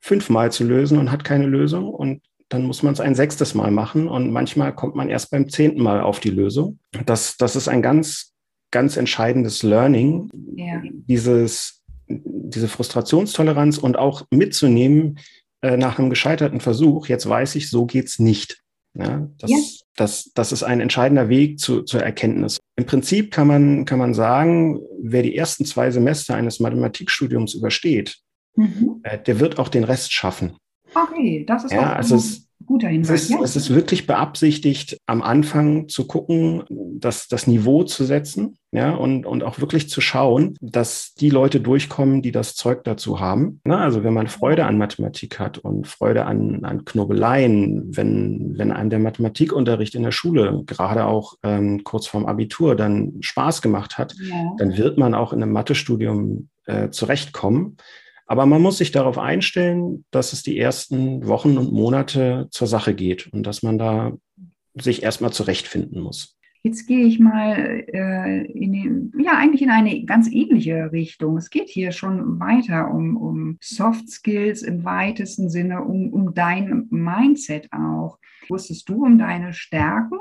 fünfmal 0.00 0.52
zu 0.52 0.64
lösen 0.64 0.98
und 0.98 1.10
hat 1.10 1.24
keine 1.24 1.46
Lösung 1.46 1.88
und 1.92 2.22
dann 2.48 2.64
muss 2.64 2.82
man 2.82 2.92
es 2.92 3.00
ein 3.00 3.16
sechstes 3.16 3.54
Mal 3.54 3.70
machen 3.70 4.06
und 4.06 4.30
manchmal 4.30 4.74
kommt 4.74 4.94
man 4.94 5.08
erst 5.08 5.30
beim 5.30 5.48
zehnten 5.48 5.82
Mal 5.82 6.00
auf 6.00 6.20
die 6.20 6.30
Lösung. 6.30 6.78
Das, 7.04 7.36
das 7.36 7.56
ist 7.56 7.66
ein 7.66 7.82
ganz, 7.82 8.32
ganz 8.70 8.96
entscheidendes 8.96 9.62
Learning, 9.64 10.30
ja. 10.54 10.80
dieses, 10.84 11.82
diese 12.06 12.68
Frustrationstoleranz 12.68 13.78
und 13.78 13.98
auch 13.98 14.24
mitzunehmen 14.30 15.18
äh, 15.62 15.76
nach 15.76 15.98
einem 15.98 16.10
gescheiterten 16.10 16.60
Versuch. 16.60 17.08
Jetzt 17.08 17.28
weiß 17.28 17.56
ich, 17.56 17.68
so 17.68 17.86
geht's 17.86 18.20
nicht. 18.20 18.62
Ja, 18.98 19.28
das, 19.38 19.50
ja. 19.50 19.58
Das, 19.96 20.30
das 20.34 20.52
ist 20.52 20.62
ein 20.62 20.80
entscheidender 20.80 21.28
Weg 21.28 21.58
zu, 21.58 21.82
zur 21.82 22.02
Erkenntnis. 22.02 22.58
Im 22.76 22.86
Prinzip 22.86 23.30
kann 23.30 23.46
man, 23.46 23.84
kann 23.84 23.98
man 23.98 24.14
sagen, 24.14 24.80
wer 25.02 25.22
die 25.22 25.36
ersten 25.36 25.64
zwei 25.64 25.90
Semester 25.90 26.34
eines 26.34 26.60
Mathematikstudiums 26.60 27.54
übersteht, 27.54 28.18
mhm. 28.54 29.00
äh, 29.02 29.18
der 29.18 29.40
wird 29.40 29.58
auch 29.58 29.68
den 29.68 29.84
Rest 29.84 30.12
schaffen. 30.12 30.56
Okay, 30.94 31.44
das 31.46 31.64
ist 31.64 31.72
ja, 31.72 31.92
also 31.92 32.16
es, 32.16 32.45
Guter 32.66 32.88
Hinweis. 32.88 33.10
Es 33.10 33.22
ist, 33.24 33.30
ja. 33.30 33.40
es 33.42 33.56
ist 33.56 33.74
wirklich 33.74 34.06
beabsichtigt, 34.06 34.98
am 35.06 35.22
Anfang 35.22 35.88
zu 35.88 36.06
gucken, 36.06 36.64
das, 36.68 37.28
das 37.28 37.46
Niveau 37.46 37.84
zu 37.84 38.04
setzen, 38.04 38.58
ja, 38.72 38.94
und, 38.94 39.24
und 39.24 39.42
auch 39.44 39.60
wirklich 39.60 39.88
zu 39.88 40.00
schauen, 40.00 40.56
dass 40.60 41.14
die 41.14 41.30
Leute 41.30 41.60
durchkommen, 41.60 42.20
die 42.20 42.32
das 42.32 42.54
Zeug 42.54 42.84
dazu 42.84 43.20
haben. 43.20 43.60
Na, 43.64 43.78
also 43.78 44.04
wenn 44.04 44.12
man 44.12 44.26
Freude 44.26 44.66
an 44.66 44.76
Mathematik 44.76 45.38
hat 45.38 45.58
und 45.58 45.86
Freude 45.86 46.26
an, 46.26 46.64
an 46.64 46.84
Knobeleien, 46.84 47.96
wenn, 47.96 48.58
wenn 48.58 48.72
einem 48.72 48.90
der 48.90 48.98
Mathematikunterricht 48.98 49.94
in 49.94 50.02
der 50.02 50.12
Schule, 50.12 50.62
gerade 50.66 51.06
auch 51.06 51.34
ähm, 51.42 51.84
kurz 51.84 52.06
vorm 52.06 52.26
Abitur, 52.26 52.74
dann 52.74 53.14
Spaß 53.20 53.62
gemacht 53.62 53.96
hat, 53.96 54.14
ja. 54.20 54.52
dann 54.58 54.76
wird 54.76 54.98
man 54.98 55.14
auch 55.14 55.32
in 55.32 55.42
einem 55.42 55.52
Mathestudium 55.52 56.48
äh, 56.66 56.90
zurechtkommen. 56.90 57.76
Aber 58.26 58.44
man 58.46 58.60
muss 58.60 58.78
sich 58.78 58.90
darauf 58.90 59.18
einstellen, 59.18 60.04
dass 60.10 60.32
es 60.32 60.42
die 60.42 60.58
ersten 60.58 61.26
Wochen 61.26 61.56
und 61.58 61.72
Monate 61.72 62.48
zur 62.50 62.66
Sache 62.66 62.94
geht 62.94 63.28
und 63.32 63.44
dass 63.46 63.62
man 63.62 63.78
da 63.78 64.12
sich 64.74 65.02
erstmal 65.02 65.32
zurechtfinden 65.32 66.02
muss. 66.02 66.36
Jetzt 66.66 66.88
gehe 66.88 67.06
ich 67.06 67.20
mal 67.20 67.84
äh, 67.92 68.44
in 68.50 68.72
den, 68.72 69.12
ja, 69.22 69.38
eigentlich 69.38 69.62
in 69.62 69.70
eine 69.70 70.04
ganz 70.04 70.28
ähnliche 70.28 70.90
Richtung. 70.90 71.36
Es 71.36 71.48
geht 71.48 71.68
hier 71.68 71.92
schon 71.92 72.40
weiter 72.40 72.90
um, 72.90 73.16
um 73.16 73.56
Soft 73.60 74.08
Skills 74.10 74.62
im 74.62 74.84
weitesten 74.84 75.48
Sinne, 75.48 75.82
um, 75.82 76.12
um 76.12 76.34
dein 76.34 76.88
Mindset 76.90 77.68
auch. 77.72 78.18
Wusstest 78.48 78.88
du 78.88 79.04
um 79.04 79.16
deine 79.16 79.52
Stärken? 79.52 80.18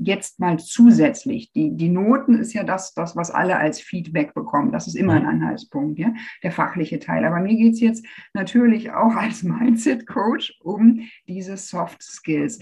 Jetzt 0.00 0.40
mal 0.40 0.58
zusätzlich. 0.58 1.52
Die, 1.52 1.76
die 1.76 1.88
Noten 1.88 2.34
ist 2.34 2.52
ja 2.52 2.64
das, 2.64 2.94
das, 2.94 3.16
was 3.16 3.30
alle 3.30 3.56
als 3.56 3.80
Feedback 3.80 4.34
bekommen. 4.34 4.72
Das 4.72 4.86
ist 4.86 4.94
immer 4.94 5.14
ein 5.14 5.26
Anhaltspunkt, 5.26 5.98
ja, 5.98 6.12
der 6.42 6.52
fachliche 6.52 6.98
Teil. 6.98 7.24
Aber 7.24 7.40
mir 7.40 7.56
geht 7.56 7.74
es 7.74 7.80
jetzt 7.80 8.06
natürlich 8.34 8.90
auch 8.90 9.14
als 9.14 9.42
Mindset-Coach 9.42 10.58
um 10.62 11.00
diese 11.26 11.56
Soft 11.56 12.02
Skills. 12.02 12.60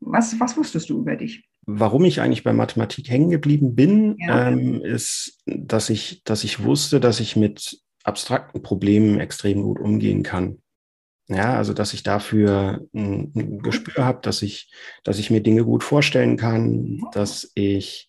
Was, 0.00 0.38
was 0.40 0.56
wusstest 0.56 0.90
du 0.90 0.98
über 0.98 1.16
dich? 1.16 1.48
Warum 1.64 2.04
ich 2.04 2.20
eigentlich 2.20 2.42
bei 2.42 2.52
Mathematik 2.52 3.08
hängen 3.08 3.30
geblieben 3.30 3.74
bin, 3.74 4.16
ja. 4.18 4.48
ähm, 4.48 4.80
ist, 4.82 5.40
dass 5.46 5.90
ich, 5.90 6.24
dass 6.24 6.44
ich 6.44 6.64
wusste, 6.64 6.98
dass 6.98 7.20
ich 7.20 7.36
mit 7.36 7.80
abstrakten 8.04 8.62
Problemen 8.62 9.20
extrem 9.20 9.62
gut 9.62 9.78
umgehen 9.78 10.22
kann. 10.22 10.61
Ja, 11.32 11.56
also 11.56 11.72
dass 11.72 11.94
ich 11.94 12.02
dafür 12.02 12.80
ein, 12.94 13.32
ein 13.34 13.58
Gespür 13.60 14.04
habe, 14.04 14.20
dass 14.22 14.42
ich, 14.42 14.72
dass 15.04 15.18
ich 15.18 15.30
mir 15.30 15.42
Dinge 15.42 15.64
gut 15.64 15.84
vorstellen 15.84 16.36
kann, 16.36 17.00
dass 17.12 17.50
ich 17.54 18.08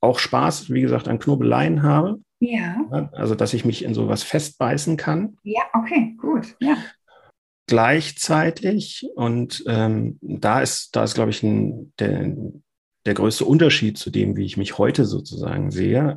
auch 0.00 0.18
Spaß, 0.18 0.70
wie 0.70 0.82
gesagt, 0.82 1.08
an 1.08 1.18
Knobeleien 1.18 1.82
habe. 1.82 2.20
Ja. 2.40 3.08
Also 3.12 3.34
dass 3.34 3.54
ich 3.54 3.64
mich 3.64 3.84
in 3.84 3.94
sowas 3.94 4.22
festbeißen 4.22 4.96
kann. 4.96 5.38
Ja, 5.42 5.62
okay, 5.72 6.14
gut. 6.18 6.56
Ja 6.60 6.76
gleichzeitig. 7.66 9.06
Und 9.14 9.64
ähm, 9.66 10.18
da 10.20 10.60
ist, 10.60 10.94
da 10.96 11.04
ist, 11.04 11.14
glaube 11.14 11.30
ich, 11.30 11.42
ein, 11.42 11.92
der, 11.98 12.34
der 13.06 13.14
größte 13.14 13.44
Unterschied 13.44 13.98
zu 13.98 14.10
dem, 14.10 14.36
wie 14.36 14.44
ich 14.44 14.56
mich 14.56 14.78
heute 14.78 15.04
sozusagen 15.04 15.70
sehe. 15.70 16.16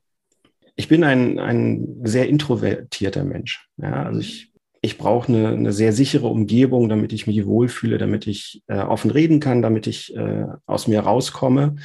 Ich 0.75 0.87
bin 0.87 1.03
ein, 1.03 1.39
ein 1.39 2.01
sehr 2.03 2.29
introvertierter 2.29 3.23
Mensch. 3.23 3.67
Ja, 3.77 4.03
also 4.03 4.19
ich, 4.19 4.51
ich 4.87 4.97
brauche 4.97 5.27
eine, 5.27 5.49
eine 5.49 5.73
sehr 5.73 5.91
sichere 5.91 6.27
Umgebung, 6.27 6.87
damit 6.87 7.11
ich 7.11 7.27
mich 7.27 7.45
wohlfühle, 7.45 7.97
damit 7.97 8.25
ich 8.25 8.63
äh, 8.67 8.79
offen 8.79 9.11
reden 9.11 9.41
kann, 9.41 9.61
damit 9.61 9.85
ich 9.85 10.15
äh, 10.15 10.45
aus 10.65 10.87
mir 10.87 11.01
rauskomme. 11.01 11.75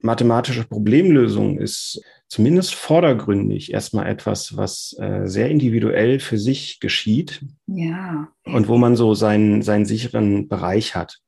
Mathematische 0.00 0.64
Problemlösung 0.64 1.58
ist 1.58 2.02
zumindest 2.26 2.74
vordergründig 2.74 3.72
erstmal 3.72 4.06
etwas, 4.08 4.56
was 4.56 4.96
äh, 4.98 5.26
sehr 5.26 5.50
individuell 5.50 6.18
für 6.18 6.36
sich 6.36 6.80
geschieht. 6.80 7.44
Ja. 7.66 8.28
Und 8.44 8.66
wo 8.66 8.76
man 8.76 8.96
so 8.96 9.14
seinen, 9.14 9.62
seinen 9.62 9.86
sicheren 9.86 10.48
Bereich 10.48 10.96
hat, 10.96 11.18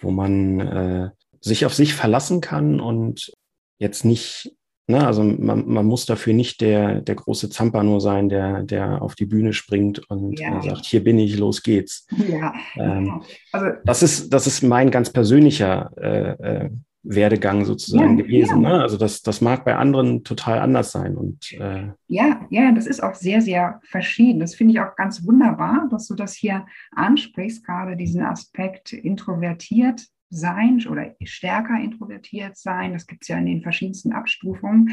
wo 0.00 0.10
man 0.10 0.60
äh, 0.60 1.10
sich 1.40 1.64
auf 1.64 1.74
sich 1.74 1.94
verlassen 1.94 2.40
kann 2.40 2.80
und 2.80 3.32
jetzt 3.78 4.04
nicht, 4.04 4.52
ne, 4.86 5.06
also 5.06 5.22
man, 5.22 5.66
man 5.66 5.86
muss 5.86 6.06
dafür 6.06 6.34
nicht 6.34 6.60
der, 6.60 7.00
der 7.00 7.14
große 7.14 7.50
Zampano 7.50 8.00
sein, 8.00 8.28
der, 8.28 8.62
der 8.62 9.02
auf 9.02 9.14
die 9.14 9.26
Bühne 9.26 9.52
springt 9.52 9.98
und 10.10 10.38
ja. 10.38 10.60
sagt, 10.62 10.84
hier 10.84 11.02
bin 11.02 11.18
ich, 11.18 11.38
los 11.38 11.62
geht's. 11.62 12.06
Ja. 12.28 12.54
Ähm, 12.76 13.22
also, 13.52 13.66
das 13.84 14.02
ist, 14.02 14.32
das 14.32 14.46
ist 14.46 14.62
mein 14.62 14.90
ganz 14.90 15.10
persönlicher 15.10 15.90
äh, 15.96 16.64
äh, 16.64 16.70
Werdegang 17.04 17.64
sozusagen 17.64 18.16
ja, 18.16 18.24
gewesen. 18.24 18.60
Ne? 18.60 18.80
Also 18.80 18.96
das, 18.96 19.22
das 19.22 19.40
mag 19.40 19.64
bei 19.64 19.76
anderen 19.76 20.22
total 20.22 20.60
anders 20.60 20.92
sein. 20.92 21.16
Und, 21.16 21.52
äh 21.52 21.88
ja, 22.06 22.46
ja, 22.50 22.72
das 22.72 22.86
ist 22.86 23.02
auch 23.02 23.14
sehr, 23.14 23.40
sehr 23.40 23.80
verschieden. 23.82 24.40
Das 24.40 24.54
finde 24.54 24.74
ich 24.74 24.80
auch 24.80 24.94
ganz 24.94 25.26
wunderbar, 25.26 25.88
dass 25.90 26.06
du 26.06 26.14
das 26.14 26.34
hier 26.34 26.64
ansprichst, 26.92 27.66
gerade 27.66 27.96
diesen 27.96 28.22
Aspekt 28.22 28.92
introvertiert 28.92 30.06
sein 30.32 30.84
oder 30.88 31.14
stärker 31.24 31.80
introvertiert 31.82 32.56
sein. 32.56 32.92
Das 32.92 33.06
gibt 33.06 33.22
es 33.22 33.28
ja 33.28 33.38
in 33.38 33.46
den 33.46 33.62
verschiedensten 33.62 34.12
Abstufungen 34.12 34.90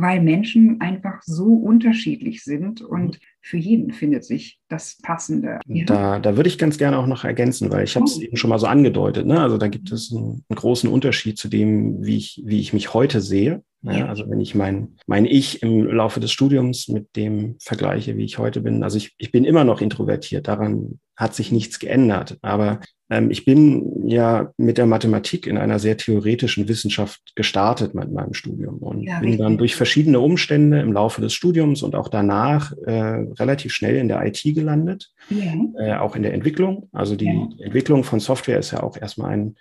weil 0.00 0.20
Menschen 0.20 0.80
einfach 0.80 1.22
so 1.22 1.46
unterschiedlich 1.46 2.44
sind 2.44 2.82
und 2.82 3.18
für 3.40 3.56
jeden 3.56 3.92
findet 3.92 4.24
sich 4.24 4.58
das 4.68 4.98
Passende. 5.02 5.60
Da, 5.86 6.18
da 6.18 6.36
würde 6.36 6.48
ich 6.48 6.58
ganz 6.58 6.78
gerne 6.78 6.98
auch 6.98 7.06
noch 7.06 7.24
ergänzen, 7.24 7.70
weil 7.70 7.84
ich 7.84 7.94
habe 7.96 8.06
es 8.06 8.18
oh. 8.18 8.20
eben 8.20 8.36
schon 8.36 8.50
mal 8.50 8.58
so 8.58 8.66
angedeutet. 8.66 9.26
Ne? 9.26 9.40
Also 9.40 9.56
da 9.56 9.68
gibt 9.68 9.92
es 9.92 10.12
einen, 10.12 10.44
einen, 10.48 10.56
großen 10.56 10.90
Unterschied 10.90 11.38
zu 11.38 11.48
dem, 11.48 12.04
wie 12.04 12.16
ich, 12.16 12.42
wie 12.44 12.60
ich 12.60 12.72
mich 12.72 12.92
heute 12.92 13.20
sehe. 13.20 13.62
Ja, 13.82 14.06
also 14.06 14.28
wenn 14.28 14.40
ich 14.40 14.56
mein, 14.56 14.96
mein 15.06 15.26
Ich 15.26 15.62
im 15.62 15.86
Laufe 15.86 16.18
des 16.18 16.32
Studiums 16.32 16.88
mit 16.88 17.14
dem 17.14 17.54
vergleiche, 17.60 18.16
wie 18.16 18.24
ich 18.24 18.36
heute 18.36 18.60
bin, 18.60 18.82
also 18.82 18.96
ich, 18.96 19.14
ich 19.16 19.30
bin 19.30 19.44
immer 19.44 19.62
noch 19.62 19.80
introvertiert, 19.80 20.48
daran 20.48 20.98
hat 21.14 21.36
sich 21.36 21.52
nichts 21.52 21.78
geändert. 21.78 22.36
Aber 22.42 22.80
ich 23.08 23.44
bin 23.44 24.08
ja 24.08 24.52
mit 24.56 24.78
der 24.78 24.86
Mathematik 24.86 25.46
in 25.46 25.58
einer 25.58 25.78
sehr 25.78 25.96
theoretischen 25.96 26.66
Wissenschaft 26.66 27.20
gestartet 27.36 27.94
mit 27.94 28.10
meinem 28.10 28.34
Studium 28.34 28.78
und 28.78 29.02
ja, 29.02 29.20
bin 29.20 29.38
dann 29.38 29.58
durch 29.58 29.76
verschiedene 29.76 30.18
Umstände 30.18 30.80
im 30.80 30.92
Laufe 30.92 31.20
des 31.20 31.32
Studiums 31.32 31.84
und 31.84 31.94
auch 31.94 32.08
danach 32.08 32.72
äh, 32.84 33.24
relativ 33.38 33.72
schnell 33.72 33.96
in 33.96 34.08
der 34.08 34.26
IT 34.26 34.42
gelandet, 34.42 35.12
ja. 35.30 35.54
äh, 35.78 35.94
auch 35.98 36.16
in 36.16 36.24
der 36.24 36.34
Entwicklung. 36.34 36.88
Also 36.92 37.14
die 37.14 37.26
ja. 37.26 37.48
Entwicklung 37.64 38.02
von 38.02 38.18
Software 38.18 38.58
ist 38.58 38.72
ja 38.72 38.82
auch 38.82 38.96
erstmal 38.96 39.32
ein 39.32 39.56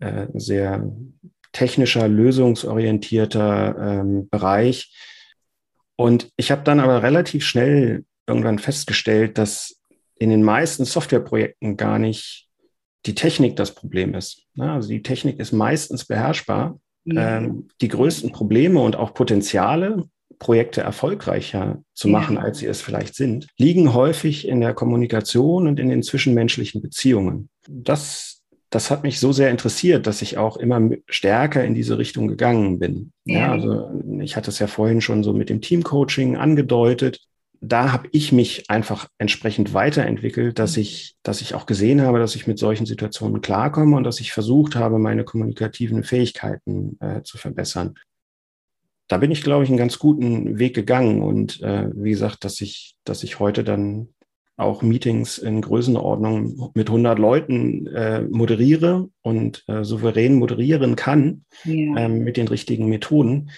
äh, 0.00 0.26
sehr 0.34 0.90
technischer, 1.52 2.08
lösungsorientierter 2.08 3.76
ähm, 4.00 4.28
Bereich. 4.30 4.94
Und 5.96 6.30
ich 6.36 6.50
habe 6.50 6.62
dann 6.62 6.80
aber 6.80 7.02
relativ 7.02 7.44
schnell 7.44 8.04
irgendwann 8.26 8.58
festgestellt, 8.58 9.36
dass 9.36 9.80
in 10.18 10.30
den 10.30 10.42
meisten 10.42 10.84
Softwareprojekten 10.84 11.76
gar 11.76 11.98
nicht 11.98 12.47
die 13.06 13.14
Technik 13.14 13.56
das 13.56 13.74
Problem 13.74 14.14
ist. 14.14 14.42
Also 14.58 14.88
die 14.88 15.02
Technik 15.02 15.38
ist 15.38 15.52
meistens 15.52 16.04
beherrschbar. 16.04 16.78
Ja. 17.04 17.38
Ähm, 17.38 17.68
die 17.80 17.88
größten 17.88 18.32
Probleme 18.32 18.80
und 18.80 18.96
auch 18.96 19.14
Potenziale, 19.14 20.04
Projekte 20.38 20.82
erfolgreicher 20.82 21.82
zu 21.94 22.08
machen, 22.08 22.36
ja. 22.36 22.42
als 22.42 22.58
sie 22.58 22.66
es 22.66 22.80
vielleicht 22.80 23.14
sind, 23.14 23.48
liegen 23.56 23.94
häufig 23.94 24.46
in 24.46 24.60
der 24.60 24.74
Kommunikation 24.74 25.66
und 25.66 25.80
in 25.80 25.88
den 25.88 26.02
zwischenmenschlichen 26.02 26.80
Beziehungen. 26.80 27.48
Das, 27.66 28.42
das 28.70 28.90
hat 28.90 29.02
mich 29.02 29.18
so 29.18 29.32
sehr 29.32 29.50
interessiert, 29.50 30.06
dass 30.06 30.22
ich 30.22 30.38
auch 30.38 30.56
immer 30.56 30.90
stärker 31.08 31.64
in 31.64 31.74
diese 31.74 31.98
Richtung 31.98 32.28
gegangen 32.28 32.78
bin. 32.78 33.12
Ja. 33.24 33.38
ja 33.38 33.52
also 33.52 33.90
ich 34.20 34.36
hatte 34.36 34.50
es 34.50 34.58
ja 34.58 34.66
vorhin 34.66 35.00
schon 35.00 35.24
so 35.24 35.32
mit 35.32 35.48
dem 35.48 35.60
Teamcoaching 35.60 36.36
angedeutet 36.36 37.20
da 37.60 37.92
habe 37.92 38.08
ich 38.12 38.32
mich 38.32 38.70
einfach 38.70 39.08
entsprechend 39.18 39.74
weiterentwickelt, 39.74 40.58
dass 40.58 40.76
mhm. 40.76 40.82
ich, 40.82 41.16
dass 41.22 41.40
ich 41.40 41.54
auch 41.54 41.66
gesehen 41.66 42.02
habe, 42.02 42.18
dass 42.18 42.34
ich 42.34 42.46
mit 42.46 42.58
solchen 42.58 42.86
Situationen 42.86 43.40
klarkomme 43.40 43.96
und 43.96 44.04
dass 44.04 44.20
ich 44.20 44.32
versucht 44.32 44.76
habe, 44.76 44.98
meine 44.98 45.24
kommunikativen 45.24 46.04
Fähigkeiten 46.04 46.98
äh, 47.00 47.22
zu 47.22 47.38
verbessern. 47.38 47.94
Da 49.08 49.16
bin 49.18 49.30
ich, 49.30 49.42
glaube 49.42 49.64
ich, 49.64 49.70
einen 49.70 49.78
ganz 49.78 49.98
guten 49.98 50.58
Weg 50.58 50.74
gegangen 50.74 51.22
und 51.22 51.62
äh, 51.62 51.88
wie 51.94 52.10
gesagt, 52.10 52.44
dass 52.44 52.60
ich, 52.60 52.94
dass 53.04 53.22
ich 53.22 53.38
heute 53.38 53.64
dann 53.64 54.08
auch 54.56 54.82
Meetings 54.82 55.38
in 55.38 55.60
Größenordnung 55.62 56.72
mit 56.74 56.88
100 56.88 57.18
Leuten 57.18 57.86
äh, 57.86 58.22
moderiere 58.22 59.08
und 59.22 59.64
äh, 59.68 59.84
souverän 59.84 60.34
moderieren 60.34 60.96
kann 60.96 61.44
ja. 61.64 61.96
ähm, 61.96 62.24
mit 62.24 62.36
den 62.36 62.48
richtigen 62.48 62.88
Methoden. 62.88 63.50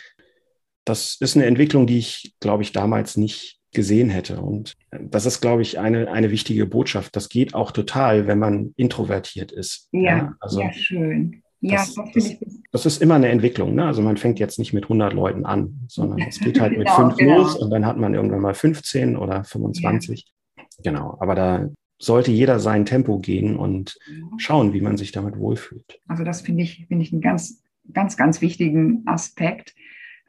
Das 0.85 1.17
ist 1.19 1.37
eine 1.37 1.47
Entwicklung, 1.47 1.87
die 1.87 1.99
ich, 1.99 2.35
glaube 2.39 2.63
ich, 2.63 2.73
damals 2.73 3.17
nicht 3.17 3.60
gesehen 3.73 4.11
hätte. 4.11 4.41
Und 4.41 4.75
das 4.91 5.27
ist, 5.27 5.41
glaube 5.41 5.63
ich, 5.63 5.79
eine, 5.79 6.11
eine 6.11 6.31
wichtige 6.31 6.67
Botschaft. 6.67 7.17
Das 7.17 7.29
geht 7.29 7.55
auch 7.55 7.73
total, 7.73 8.27
wenn 8.27 8.39
man 8.39 8.75
introvertiert 8.77 9.53
ist. 9.53 9.89
Ja, 9.93 10.01
ja, 10.01 10.35
also, 10.41 10.61
ja 10.61 10.73
schön. 10.73 11.43
Ja, 11.63 11.77
das, 11.77 11.95
das, 12.15 12.37
das, 12.73 12.87
ist 12.87 13.03
immer 13.03 13.17
eine 13.17 13.29
Entwicklung. 13.29 13.75
Ne? 13.75 13.85
Also 13.85 14.01
man 14.01 14.17
fängt 14.17 14.39
jetzt 14.39 14.59
nicht 14.59 14.73
mit 14.73 14.85
100 14.85 15.13
Leuten 15.13 15.45
an, 15.45 15.81
sondern 15.89 16.21
es 16.27 16.41
geht 16.41 16.59
halt 16.59 16.73
mit 16.79 16.87
genau, 16.87 16.97
fünf 16.97 17.17
genau. 17.17 17.39
los 17.39 17.57
und 17.57 17.71
dann 17.71 17.85
hat 17.85 17.99
man 17.99 18.15
irgendwann 18.15 18.41
mal 18.41 18.55
15 18.55 19.17
oder 19.17 19.45
25. 19.45 20.25
Ja. 20.57 20.65
Genau, 20.83 21.19
aber 21.21 21.35
da 21.35 21.69
sollte 21.99 22.31
jeder 22.31 22.59
sein 22.61 22.87
Tempo 22.87 23.19
gehen 23.19 23.57
und 23.57 23.99
schauen, 24.39 24.73
wie 24.73 24.81
man 24.81 24.97
sich 24.97 25.13
damit 25.13 25.39
wohlfühlt. 25.39 26.01
Also 26.09 26.25
das 26.25 26.41
finde 26.41 26.63
ich, 26.63 26.87
finde 26.89 27.05
ich 27.05 27.13
einen 27.13 27.21
ganz, 27.21 27.63
ganz, 27.93 28.17
ganz 28.17 28.41
wichtigen 28.41 29.03
Aspekt. 29.07 29.75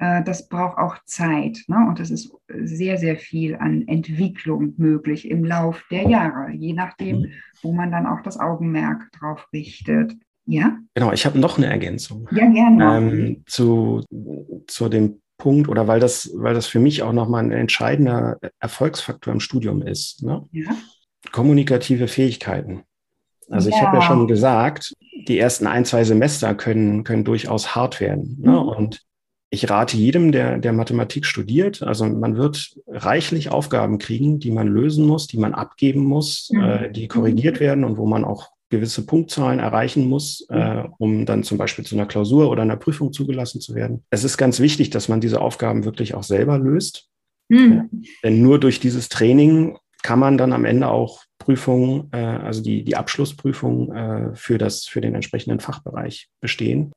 Äh, 0.01 0.23
das 0.23 0.49
braucht 0.49 0.79
auch 0.79 0.97
Zeit. 1.05 1.59
Ne? 1.67 1.77
Und 1.87 1.99
es 1.99 2.09
ist 2.09 2.35
sehr, 2.63 2.97
sehr 2.97 3.17
viel 3.17 3.55
an 3.55 3.87
Entwicklung 3.87 4.73
möglich 4.77 5.29
im 5.29 5.45
Lauf 5.45 5.85
der 5.91 6.09
Jahre, 6.09 6.51
je 6.51 6.73
nachdem, 6.73 7.19
mhm. 7.19 7.31
wo 7.61 7.71
man 7.71 7.91
dann 7.91 8.07
auch 8.07 8.21
das 8.23 8.39
Augenmerk 8.39 9.11
drauf 9.11 9.47
richtet. 9.53 10.13
Ja? 10.47 10.79
Genau, 10.95 11.13
ich 11.13 11.27
habe 11.27 11.37
noch 11.37 11.57
eine 11.57 11.67
Ergänzung. 11.67 12.27
Ja, 12.31 12.49
gerne. 12.49 12.97
Ähm, 12.97 13.43
zu, 13.45 14.01
zu 14.65 14.89
dem 14.89 15.21
Punkt 15.37 15.69
oder 15.69 15.87
weil 15.87 15.99
das, 15.99 16.31
weil 16.35 16.55
das 16.55 16.65
für 16.65 16.79
mich 16.79 17.03
auch 17.03 17.13
nochmal 17.13 17.43
ein 17.43 17.51
entscheidender 17.51 18.39
Erfolgsfaktor 18.59 19.31
im 19.31 19.39
Studium 19.39 19.83
ist. 19.83 20.23
Ne? 20.23 20.43
Ja. 20.51 20.71
Kommunikative 21.31 22.07
Fähigkeiten. 22.07 22.81
Also 23.51 23.69
ja. 23.69 23.75
ich 23.75 23.81
habe 23.83 23.97
ja 23.97 24.01
schon 24.01 24.27
gesagt, 24.27 24.95
die 25.27 25.37
ersten 25.37 25.67
ein, 25.67 25.85
zwei 25.85 26.03
Semester 26.03 26.55
können, 26.55 27.03
können 27.03 27.23
durchaus 27.23 27.75
hart 27.75 27.99
werden. 27.99 28.37
Ne? 28.41 28.51
Mhm. 28.51 28.57
Und 28.57 29.01
ich 29.53 29.69
rate 29.69 29.97
jedem, 29.97 30.31
der, 30.31 30.57
der 30.59 30.71
Mathematik 30.71 31.25
studiert, 31.25 31.83
also 31.83 32.05
man 32.05 32.37
wird 32.37 32.73
reichlich 32.87 33.51
Aufgaben 33.51 33.97
kriegen, 33.97 34.39
die 34.39 34.49
man 34.49 34.67
lösen 34.67 35.05
muss, 35.05 35.27
die 35.27 35.37
man 35.37 35.53
abgeben 35.53 36.05
muss, 36.05 36.49
mhm. 36.51 36.61
äh, 36.61 36.91
die 36.91 37.09
korrigiert 37.09 37.59
werden 37.59 37.83
und 37.83 37.97
wo 37.97 38.05
man 38.05 38.23
auch 38.23 38.49
gewisse 38.69 39.05
Punktzahlen 39.05 39.59
erreichen 39.59 40.07
muss, 40.07 40.45
äh, 40.49 40.85
um 40.97 41.25
dann 41.25 41.43
zum 41.43 41.57
Beispiel 41.57 41.85
zu 41.85 41.95
einer 41.95 42.05
Klausur 42.05 42.49
oder 42.49 42.61
einer 42.61 42.77
Prüfung 42.77 43.11
zugelassen 43.11 43.59
zu 43.59 43.75
werden. 43.75 44.05
Es 44.09 44.23
ist 44.23 44.37
ganz 44.37 44.61
wichtig, 44.61 44.89
dass 44.89 45.09
man 45.09 45.19
diese 45.19 45.41
Aufgaben 45.41 45.83
wirklich 45.83 46.15
auch 46.15 46.23
selber 46.23 46.57
löst. 46.57 47.09
Mhm. 47.49 47.73
Ja, 47.73 47.99
denn 48.23 48.41
nur 48.41 48.57
durch 48.57 48.79
dieses 48.79 49.09
Training 49.09 49.77
kann 50.01 50.19
man 50.19 50.37
dann 50.37 50.53
am 50.53 50.63
Ende 50.63 50.87
auch 50.87 51.23
Prüfungen, 51.39 52.07
äh, 52.13 52.17
also 52.17 52.63
die, 52.63 52.85
die 52.85 52.95
Abschlussprüfung 52.95 53.91
äh, 53.91 54.35
für, 54.35 54.57
das, 54.57 54.85
für 54.85 55.01
den 55.01 55.13
entsprechenden 55.13 55.59
Fachbereich 55.59 56.29
bestehen. 56.39 56.93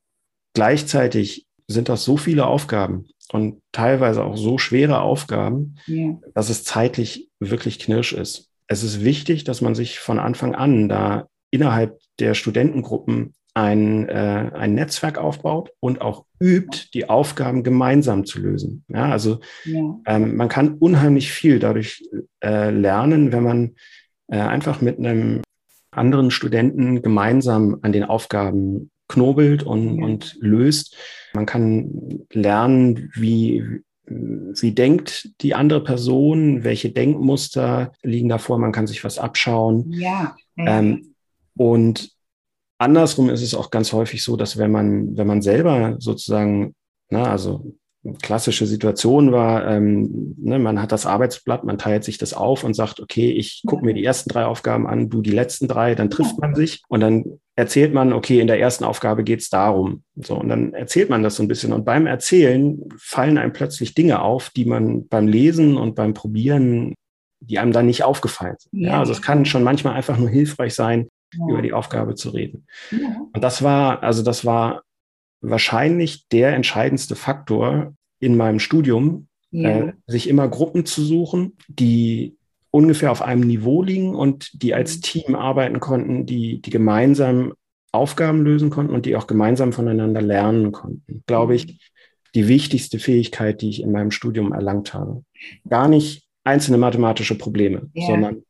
Gleichzeitig 0.54 1.46
sind 1.66 1.88
das 1.88 2.04
so 2.04 2.16
viele 2.16 2.47
Aufgaben 2.47 3.06
und 3.33 3.61
teilweise 3.73 4.25
auch 4.25 4.37
so 4.37 4.59
schwere 4.59 5.00
Aufgaben, 5.00 5.76
yeah. 5.88 6.18
dass 6.35 6.50
es 6.50 6.64
zeitlich 6.64 7.30
wirklich 7.40 7.78
knirsch 7.78 8.12
ist. 8.12 8.50
Es 8.66 8.83
ist 8.83 9.04
wichtig, 9.04 9.44
dass 9.44 9.61
man 9.61 9.75
sich 9.75 9.99
von 9.99 10.18
Anfang 10.18 10.54
an 10.54 10.88
da 10.88 11.26
innerhalb 11.50 11.99
der 12.18 12.35
Studentengruppen 12.35 13.35
ein, 13.54 14.09
äh, 14.09 14.50
ein 14.52 14.75
Netzwerk 14.75 15.16
aufbaut 15.16 15.71
und 15.80 16.00
auch 16.00 16.25
übt, 16.40 16.88
die 16.92 17.09
Aufgaben 17.09 17.62
gemeinsam 17.62 18.26
zu 18.26 18.40
lösen. 18.40 18.85
Ja, 18.88 19.11
also 19.11 19.38
ja. 19.64 19.97
Ähm, 20.06 20.37
man 20.37 20.49
kann 20.49 20.75
unheimlich 20.75 21.30
viel 21.30 21.61
dadurch 21.61 22.02
äh, 22.42 22.71
lernen, 22.71 23.33
wenn 23.33 23.44
man 23.44 23.75
äh, 24.26 24.38
einfach 24.38 24.80
mit 24.80 24.99
einem 24.99 25.42
anderen 25.92 26.33
Studenten 26.33 27.02
gemeinsam 27.02 27.78
an 27.83 27.92
den 27.92 28.02
Aufgaben 28.04 28.90
knobelt 29.08 29.62
und, 29.62 29.99
ja. 29.99 30.04
und 30.04 30.37
löst. 30.40 30.96
Man 31.34 31.46
kann 31.46 32.25
lernen, 32.32 33.11
wie, 33.14 33.82
wie 34.06 34.73
denkt 34.73 35.30
die 35.40 35.54
andere 35.54 35.82
Person, 35.82 36.64
welche 36.64 36.90
Denkmuster 36.90 37.92
liegen 38.02 38.28
davor, 38.28 38.58
man 38.58 38.73
kann 38.73 38.87
sich 38.87 39.04
was 39.04 39.18
abschauen. 39.18 39.92
Ja. 39.92 40.37
Ähm, 40.56 41.14
und 41.56 42.11
andersrum 42.78 43.30
ist 43.30 43.42
es 43.42 43.54
auch 43.54 43.70
ganz 43.70 43.92
häufig 43.92 44.23
so, 44.23 44.37
dass 44.37 44.58
wenn 44.58 44.70
man, 44.70 45.16
wenn 45.16 45.26
man 45.26 45.42
selber 45.42 45.96
sozusagen, 45.99 46.75
na, 47.11 47.30
also 47.30 47.75
klassische 48.23 48.66
Situation 48.66 49.32
war, 49.32 49.66
ähm, 49.66 50.34
ne, 50.38 50.58
man 50.58 50.80
hat 50.80 50.92
das 50.92 51.06
Arbeitsblatt, 51.06 51.64
man 51.64 51.78
teilt 51.78 52.04
sich 52.04 52.18
das 52.18 52.34
auf 52.34 52.64
und 52.64 52.75
sagt, 52.75 53.00
okay, 53.00 53.30
ich 53.30 53.62
gucke 53.66 53.84
mir 53.84 53.94
die 53.94 54.04
ersten 54.04 54.28
drei 54.28 54.44
Aufgaben 54.44 54.87
an, 54.87 55.08
du 55.08 55.23
die 55.23 55.30
letzten 55.30 55.68
drei, 55.68 55.94
dann 55.94 56.11
trifft 56.11 56.38
man 56.38 56.54
sich 56.54 56.82
und 56.88 57.00
dann 57.00 57.40
erzählt 57.56 57.94
man, 57.94 58.12
okay, 58.12 58.40
in 58.40 58.46
der 58.46 58.61
ersten 58.61 58.84
Aufgabe 58.84 59.25
geht 59.25 59.40
es 59.40 59.49
darum. 59.49 60.02
So, 60.16 60.37
und 60.37 60.49
dann 60.49 60.75
erzählt 60.75 61.08
man 61.08 61.23
das 61.23 61.37
so 61.37 61.42
ein 61.42 61.49
bisschen. 61.49 61.73
Und 61.73 61.84
beim 61.84 62.06
Erzählen 62.06 62.78
fallen 62.99 63.38
einem 63.38 63.52
plötzlich 63.52 63.94
Dinge 63.94 64.23
auf, 64.23 64.50
die 64.50 64.64
man 64.64 65.06
beim 65.08 65.28
Lesen 65.28 65.76
und 65.76 65.94
beim 65.94 66.14
Probieren, 66.14 66.94
die 67.40 67.58
einem 67.58 67.73
dann 67.73 67.87
nicht 67.87 68.02
aufgefallen 68.02 68.56
sind. 68.58 68.82
Ja, 68.82 68.88
ja 68.90 68.99
also 69.00 69.12
es 69.12 69.23
kann 69.23 69.44
schon 69.44 69.62
manchmal 69.62 69.94
einfach 69.94 70.18
nur 70.18 70.28
hilfreich 70.28 70.75
sein, 70.75 71.08
ja. 71.32 71.46
über 71.49 71.62
die 71.62 71.73
Aufgabe 71.73 72.16
zu 72.16 72.30
reden. 72.30 72.66
Ja. 72.90 73.16
Und 73.32 73.42
das 73.42 73.62
war, 73.62 74.02
also 74.02 74.23
das 74.23 74.44
war 74.44 74.82
wahrscheinlich 75.44 76.28
der 76.28 76.54
entscheidendste 76.54 77.16
Faktor 77.16 77.94
in 78.18 78.36
meinem 78.36 78.58
Studium, 78.58 79.28
ja. 79.50 79.88
äh, 79.88 79.92
sich 80.06 80.28
immer 80.28 80.48
Gruppen 80.48 80.86
zu 80.86 81.02
suchen, 81.02 81.56
die 81.68 82.36
ungefähr 82.70 83.12
auf 83.12 83.22
einem 83.22 83.42
Niveau 83.42 83.82
liegen 83.82 84.14
und 84.14 84.62
die 84.62 84.74
als 84.74 84.96
mhm. 84.96 85.02
Team 85.02 85.34
arbeiten 85.36 85.80
konnten, 85.80 86.26
die, 86.26 86.60
die 86.60 86.70
gemeinsam 86.70 87.52
Aufgaben 87.92 88.42
lösen 88.42 88.70
konnten 88.70 88.92
und 88.92 89.06
die 89.06 89.14
auch 89.14 89.28
gemeinsam 89.28 89.72
voneinander 89.72 90.20
lernen 90.20 90.72
konnten. 90.72 91.22
Glaube 91.26 91.54
ich, 91.54 91.66
mhm. 91.66 91.78
die 92.34 92.48
wichtigste 92.48 92.98
Fähigkeit, 92.98 93.60
die 93.60 93.70
ich 93.70 93.82
in 93.82 93.92
meinem 93.92 94.10
Studium 94.10 94.52
erlangt 94.52 94.94
habe. 94.94 95.24
Gar 95.68 95.88
nicht 95.88 96.26
einzelne 96.42 96.78
mathematische 96.78 97.38
Probleme, 97.38 97.90
ja. 97.94 98.06
sondern 98.06 98.42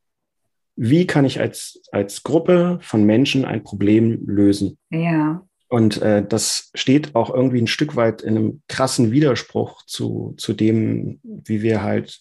wie 0.77 1.07
kann 1.07 1.25
ich 1.25 1.39
als, 1.39 1.83
als 1.93 2.23
Gruppe 2.23 2.79
von 2.83 3.05
Menschen 3.05 3.45
ein 3.45 3.63
Problem 3.63 4.25
lösen? 4.27 4.79
Ja. 4.91 5.47
Und 5.69 6.01
äh, 6.03 6.25
das 6.27 6.71
steht 6.75 7.15
auch 7.15 7.33
irgendwie 7.33 7.61
ein 7.61 7.67
Stück 7.67 7.97
weit 7.97 8.23
in 8.23 8.37
einem 8.37 8.63
krassen 8.69 9.11
Widerspruch 9.11 9.85
zu, 9.87 10.35
zu 10.37 10.53
dem, 10.53 11.21
wie 11.23 11.63
wir 11.63 11.83
halt, 11.83 12.21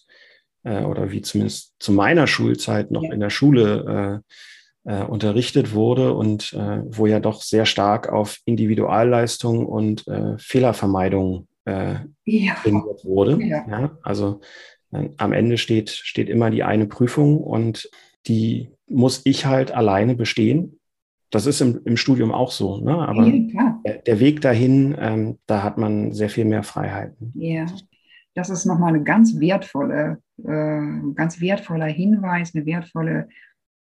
äh, 0.64 0.82
oder 0.82 1.10
wie 1.10 1.22
zumindest 1.22 1.74
zu 1.78 1.92
meiner 1.92 2.26
Schulzeit 2.26 2.90
noch 2.90 3.04
in 3.04 3.20
der 3.20 3.30
Schule 3.30 4.22
äh, 4.84 4.92
äh, 4.92 5.04
unterrichtet 5.04 5.72
wurde 5.72 6.14
und 6.14 6.52
äh, 6.52 6.80
wo 6.86 7.06
ja 7.06 7.20
doch 7.20 7.42
sehr 7.42 7.66
stark 7.66 8.10
auf 8.10 8.38
Individualleistung 8.44 9.66
und 9.66 10.06
äh, 10.08 10.36
Fehlervermeidung 10.38 11.48
äh, 11.64 11.96
ja. 12.24 12.56
wurde. 13.02 13.38
Ja. 13.42 13.66
ja 13.68 13.98
also 14.02 14.40
äh, 14.92 15.08
am 15.16 15.32
Ende 15.32 15.58
steht, 15.58 15.90
steht 15.90 16.28
immer 16.28 16.50
die 16.50 16.62
eine 16.62 16.86
Prüfung 16.86 17.42
und 17.42 17.90
die 18.26 18.70
muss 18.86 19.22
ich 19.24 19.46
halt 19.46 19.72
alleine 19.72 20.14
bestehen. 20.14 20.78
Das 21.34 21.46
ist 21.46 21.60
im, 21.60 21.80
im 21.84 21.96
Studium 21.96 22.30
auch 22.30 22.52
so, 22.52 22.78
ne? 22.78 22.96
aber 22.96 23.26
ja, 23.26 23.80
der, 23.84 23.98
der, 23.98 24.20
Weg 24.20 24.40
dahin, 24.40 24.94
ähm, 25.00 25.38
da 25.46 25.64
hat 25.64 25.78
man 25.78 26.12
sehr 26.12 26.30
viel 26.30 26.44
mehr 26.44 26.62
Freiheiten. 26.62 27.32
Ja, 27.34 27.66
das 28.34 28.50
ist 28.50 28.66
nochmal 28.66 28.94
eine 28.94 29.02
ganz 29.02 29.40
wertvolle, 29.40 30.18
äh, 30.38 30.80
ganz 31.14 31.40
wertvoller 31.40 31.86
Hinweis, 31.86 32.54
eine 32.54 32.66
wertvolle 32.66 33.28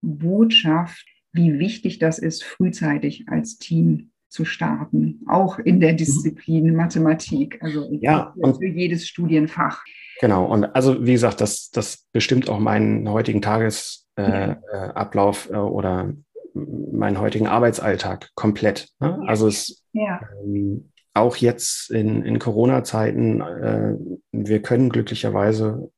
Botschaft, 0.00 1.04
wie 1.32 1.58
wichtig 1.58 1.98
das 1.98 2.20
ist, 2.20 2.44
frühzeitig 2.44 3.24
als 3.26 3.58
Team 3.58 4.12
zu 4.28 4.44
starten, 4.44 5.20
auch 5.26 5.58
in 5.58 5.80
der 5.80 5.94
mhm. 5.94 5.96
Disziplin 5.96 6.76
Mathematik, 6.76 7.58
also 7.62 7.88
ja, 8.00 8.32
für 8.40 8.66
jedes 8.66 9.08
Studienfach. 9.08 9.82
Genau, 10.20 10.44
und 10.44 10.66
also 10.66 11.04
wie 11.04 11.12
gesagt, 11.12 11.40
das, 11.40 11.70
das 11.70 12.06
bestimmt 12.12 12.48
auch 12.48 12.60
meinen 12.60 13.08
heutigen 13.08 13.42
Tages, 13.42 14.06
äh, 14.16 14.52
äh, 14.52 14.76
Ablauf 14.94 15.48
äh, 15.50 15.56
oder 15.56 16.12
meinen 16.54 17.20
heutigen 17.20 17.46
Arbeitsalltag 17.46 18.30
komplett. 18.34 18.88
Ne? 18.98 19.22
Also 19.26 19.48
es 19.48 19.84
ja. 19.92 20.20
ähm, 20.42 20.90
auch 21.14 21.36
jetzt 21.36 21.90
in, 21.90 22.22
in 22.22 22.38
Corona-Zeiten, 22.38 23.40
äh, 23.40 23.94
wir 24.32 24.62
können 24.62 24.90
glücklicherweise 24.90 25.90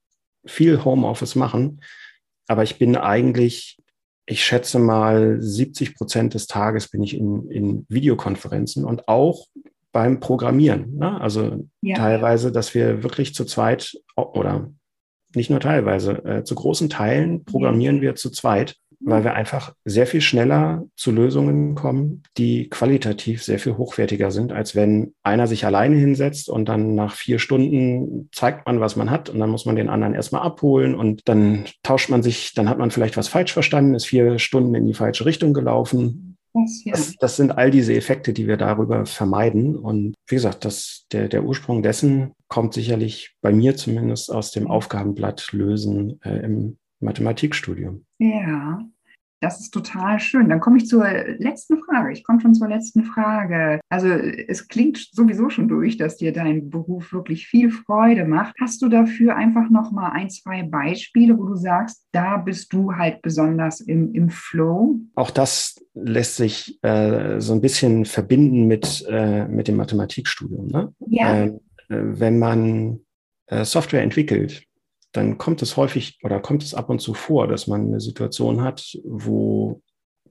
viel 0.45 0.85
Homeoffice 0.85 1.35
machen, 1.35 1.81
aber 2.49 2.62
ich 2.62 2.79
bin 2.79 2.97
eigentlich, 2.97 3.79
ich 4.27 4.45
schätze 4.45 4.79
mal, 4.79 5.41
70 5.41 5.95
Prozent 5.95 6.35
des 6.35 6.47
Tages 6.47 6.88
bin 6.88 7.03
ich 7.03 7.17
in, 7.17 7.49
in 7.51 7.87
Videokonferenzen 7.88 8.85
und 8.85 9.09
auch 9.09 9.47
beim 9.93 10.21
Programmieren. 10.21 10.97
Ne? 10.97 11.21
Also 11.21 11.67
ja. 11.83 11.97
teilweise, 11.97 12.51
dass 12.51 12.75
wir 12.75 13.03
wirklich 13.03 13.35
zu 13.35 13.45
zweit 13.45 13.95
oder 14.17 14.73
nicht 15.35 15.51
nur 15.51 15.61
teilweise, 15.61 16.25
äh, 16.25 16.45
zu 16.45 16.55
großen 16.55 16.88
Teilen 16.88 17.45
programmieren 17.45 18.01
wir 18.01 18.15
zu 18.15 18.31
zweit, 18.31 18.77
weil 19.05 19.25
wir 19.25 19.35
einfach 19.35 19.75
sehr 19.85 20.07
viel 20.07 20.21
schneller 20.21 20.85
zu 20.97 21.11
Lösungen 21.11 21.75
kommen, 21.75 22.23
die 22.38 22.69
qualitativ 22.69 23.43
sehr 23.43 23.59
viel 23.59 23.77
hochwertiger 23.77 24.31
sind, 24.31 24.53
als 24.53 24.75
wenn 24.75 25.15
einer 25.23 25.47
sich 25.47 25.65
alleine 25.67 25.97
hinsetzt 25.97 26.49
und 26.49 26.69
dann 26.69 26.95
nach 26.95 27.15
vier 27.15 27.38
Stunden 27.38 28.29
zeigt 28.33 28.67
man, 28.67 28.81
was 28.81 28.97
man 28.97 29.11
hat 29.11 29.29
und 29.29 29.38
dann 29.38 29.51
muss 29.51 29.67
man 29.67 29.77
den 29.77 29.88
anderen 29.88 30.15
erstmal 30.15 30.43
abholen 30.43 30.95
und 30.95 31.29
dann 31.29 31.65
tauscht 31.83 32.11
man 32.11 32.23
sich, 32.23 32.55
dann 32.55 32.69
hat 32.69 32.79
man 32.79 32.91
vielleicht 32.91 33.17
was 33.17 33.29
falsch 33.29 33.53
verstanden, 33.53 33.95
ist 33.95 34.07
vier 34.07 34.38
Stunden 34.38 34.75
in 34.75 34.87
die 34.87 34.95
falsche 34.95 35.27
Richtung 35.27 35.53
gelaufen 35.53 36.33
das, 36.55 37.17
das, 37.19 37.37
sind 37.37 37.53
all 37.53 37.71
diese 37.71 37.95
Effekte, 37.95 38.33
die 38.33 38.47
wir 38.47 38.57
darüber 38.57 39.07
vermeiden. 39.07 39.77
Und 39.77 40.15
wie 40.27 40.35
gesagt, 40.35 40.65
das, 40.65 41.07
der, 41.12 41.29
der 41.29 41.45
Ursprung 41.45 41.83
dessen 41.83 42.33
kommt 42.49 42.75
sicherlich 42.75 43.37
bei 43.41 43.53
mir 43.53 43.77
zumindest 43.77 44.31
aus 44.31 44.51
dem 44.51 44.71
Aufgabenblatt 44.71 45.53
lösen 45.53 46.21
äh, 46.23 46.45
im 46.45 46.77
Mathematikstudium. 47.01 48.05
Ja, 48.19 48.81
das 49.43 49.61
ist 49.61 49.73
total 49.73 50.21
schön. 50.21 50.49
Dann 50.49 50.61
komme 50.61 50.79
ich 50.79 50.87
zur 50.87 51.05
letzten 51.39 51.83
Frage. 51.83 52.13
Ich 52.13 52.23
komme 52.23 52.41
schon 52.41 52.55
zur 52.55 52.69
letzten 52.69 53.05
Frage. 53.05 53.81
Also 53.89 54.09
es 54.09 54.69
klingt 54.69 55.09
sowieso 55.13 55.51
schon 55.51 55.69
durch, 55.69 55.97
dass 55.97 56.17
dir 56.17 56.33
dein 56.33 56.71
Beruf 56.71 57.13
wirklich 57.13 57.49
viel 57.49 57.71
Freude 57.71 58.25
macht. 58.25 58.55
Hast 58.61 58.81
du 58.83 58.89
dafür 58.89 59.35
einfach 59.35 59.69
noch 59.69 59.91
mal 59.91 60.11
ein, 60.11 60.31
zwei 60.31 60.63
Beispiele, 60.63 61.37
wo 61.37 61.45
du 61.45 61.57
sagst, 61.57 62.07
da 62.13 62.37
bist 62.37 62.73
du 62.73 62.95
halt 62.95 63.21
besonders 63.23 63.81
im, 63.81 64.15
im 64.15 64.31
Flow? 64.31 65.01
Auch 65.17 65.31
das 65.31 65.85
lässt 65.95 66.37
sich 66.37 66.79
äh, 66.83 67.41
so 67.41 67.53
ein 67.53 67.61
bisschen 67.61 68.05
verbinden 68.05 68.69
mit, 68.69 69.05
äh, 69.09 69.49
mit 69.49 69.67
dem 69.67 69.77
Mathematikstudium. 69.77 70.69
Ne? 70.69 70.95
Ja. 71.09 71.35
Ähm, 71.35 71.61
äh, 71.89 71.97
wenn 71.99 72.39
man 72.39 73.01
äh, 73.49 73.65
Software 73.65 74.03
entwickelt, 74.03 74.65
dann 75.12 75.38
kommt 75.38 75.62
es 75.62 75.77
häufig 75.77 76.18
oder 76.22 76.40
kommt 76.40 76.62
es 76.62 76.75
ab 76.75 76.88
und 76.90 77.01
zu 77.01 77.14
vor, 77.14 77.46
dass 77.46 77.66
man 77.66 77.87
eine 77.87 78.01
Situation 78.01 78.62
hat, 78.62 78.98
wo 79.05 79.81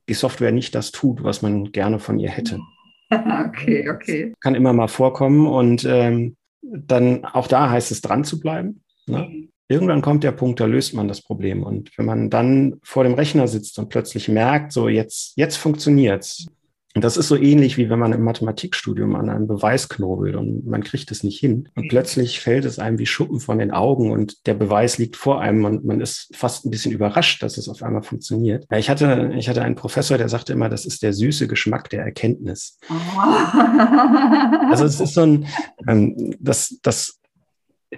die 0.10 0.14
Software 0.14 0.52
nicht 0.52 0.76
das 0.76 0.92
tut, 0.92 1.24
was 1.24 1.42
man 1.42 1.72
gerne 1.72 2.00
von 2.00 2.20
ihr 2.20 2.30
hätte. 2.30 2.60
Okay, 3.14 3.90
okay. 3.90 4.34
Kann 4.40 4.56
immer 4.56 4.72
mal 4.72 4.88
vorkommen 4.88 5.46
und 5.46 5.84
ähm, 5.84 6.38
dann 6.62 7.26
auch 7.26 7.48
da 7.48 7.70
heißt 7.70 7.92
es 7.92 8.00
dran 8.00 8.24
zu 8.24 8.40
bleiben. 8.40 8.84
Ne? 9.06 9.50
Irgendwann 9.68 10.02
kommt 10.02 10.24
der 10.24 10.32
Punkt, 10.32 10.62
da 10.62 10.66
löst 10.66 10.94
man 10.94 11.10
das 11.10 11.22
Problem. 11.22 11.64
Und 11.64 11.92
wenn 11.98 12.06
man 12.06 12.30
dann 12.30 12.80
vor 12.84 13.04
dem 13.04 13.14
Rechner 13.14 13.50
sitzt 13.50 13.80
und 13.80 13.90
plötzlich 13.90 14.30
merkt, 14.30 14.72
so 14.72 14.88
jetzt, 14.88 15.34
jetzt 15.36 15.58
funktioniert's, 15.58 16.48
Und 16.48 16.61
das 16.96 17.16
ist 17.16 17.30
so 17.30 17.38
ähnlich, 17.38 17.78
wie 17.78 17.90
wenn 17.90 18.00
man 18.00 18.12
im 18.12 18.24
Mathematikstudium 18.24 19.16
an 19.16 19.30
einem 19.30 19.48
Beweis 19.48 19.88
knobelt 19.88 20.36
und 20.36 20.66
man 20.68 20.84
kriegt 20.84 21.10
es 21.12 21.24
nicht 21.24 21.40
hin. 21.40 21.70
Und 21.76 21.88
plötzlich 21.88 22.42
fällt 22.42 22.66
es 22.66 22.80
einem 22.80 23.00
wie 23.00 23.06
Schuppen 23.06 23.40
von 23.40 23.60
den 23.60 23.72
Augen 23.72 24.12
und 24.12 24.46
der 24.46 24.56
Beweis 24.56 24.98
liegt 24.98 25.16
vor 25.16 25.40
einem 25.40 25.64
und 25.64 25.86
man 25.86 26.02
ist 26.02 26.30
fast 26.36 26.66
ein 26.66 26.72
bisschen 26.72 26.92
überrascht, 26.92 27.42
dass 27.44 27.58
es 27.58 27.70
auf 27.70 27.82
einmal 27.82 28.04
funktioniert. 28.04 28.66
Ja, 28.70 28.78
ich 28.78 28.90
hatte, 28.90 29.34
ich 29.38 29.48
hatte 29.48 29.62
einen 29.62 29.76
Professor, 29.76 30.18
der 30.18 30.28
sagte 30.28 30.52
immer, 30.52 30.68
das 30.68 30.86
ist 30.86 31.02
der 31.02 31.14
süße 31.14 31.48
Geschmack 31.48 31.90
der 31.90 32.04
Erkenntnis. 32.04 32.78
also 34.70 34.84
es 34.84 35.00
ist 35.00 35.14
so 35.14 35.22
ein, 35.22 35.48
ähm, 35.88 36.36
das, 36.40 36.78
das 36.82 37.20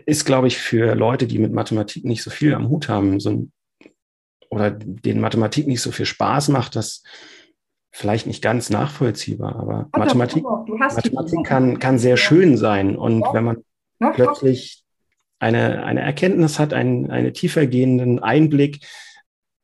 ist, 0.06 0.26
glaube 0.26 0.48
ich, 0.48 0.58
für 0.58 0.96
Leute, 0.96 1.26
die 1.26 1.40
mit 1.40 1.52
Mathematik 1.52 2.06
nicht 2.06 2.22
so 2.22 2.30
viel 2.30 2.54
am 2.54 2.70
Hut 2.70 2.90
haben, 2.90 3.20
so 3.20 3.30
ein, 3.30 3.52
oder 4.50 4.70
denen 4.70 5.22
Mathematik 5.22 5.68
nicht 5.68 5.82
so 5.82 5.92
viel 5.92 6.06
Spaß 6.06 6.50
macht, 6.50 6.76
das 6.76 7.02
vielleicht 7.94 8.26
nicht 8.26 8.42
ganz 8.42 8.72
nachvollziehbar, 8.72 9.56
aber 9.56 9.88
oh, 9.94 10.00
Mathematik, 10.00 10.44
doch, 10.44 10.66
doch, 10.66 10.78
Mathematik 10.78 11.46
kann, 11.46 11.80
kann 11.80 12.00
sehr 12.00 12.18
schön 12.18 12.58
sein. 12.58 12.98
Und 12.98 13.22
doch, 13.22 13.34
wenn 13.34 13.44
man 13.44 13.64
plötzlich 14.14 14.84
eine, 15.40 15.84
eine 15.84 16.02
Erkenntnis 16.02 16.60
hat, 16.60 16.74
einen, 16.74 17.12
einen 17.12 17.34
tiefergehenden 17.34 18.20
Einblick, 18.20 18.86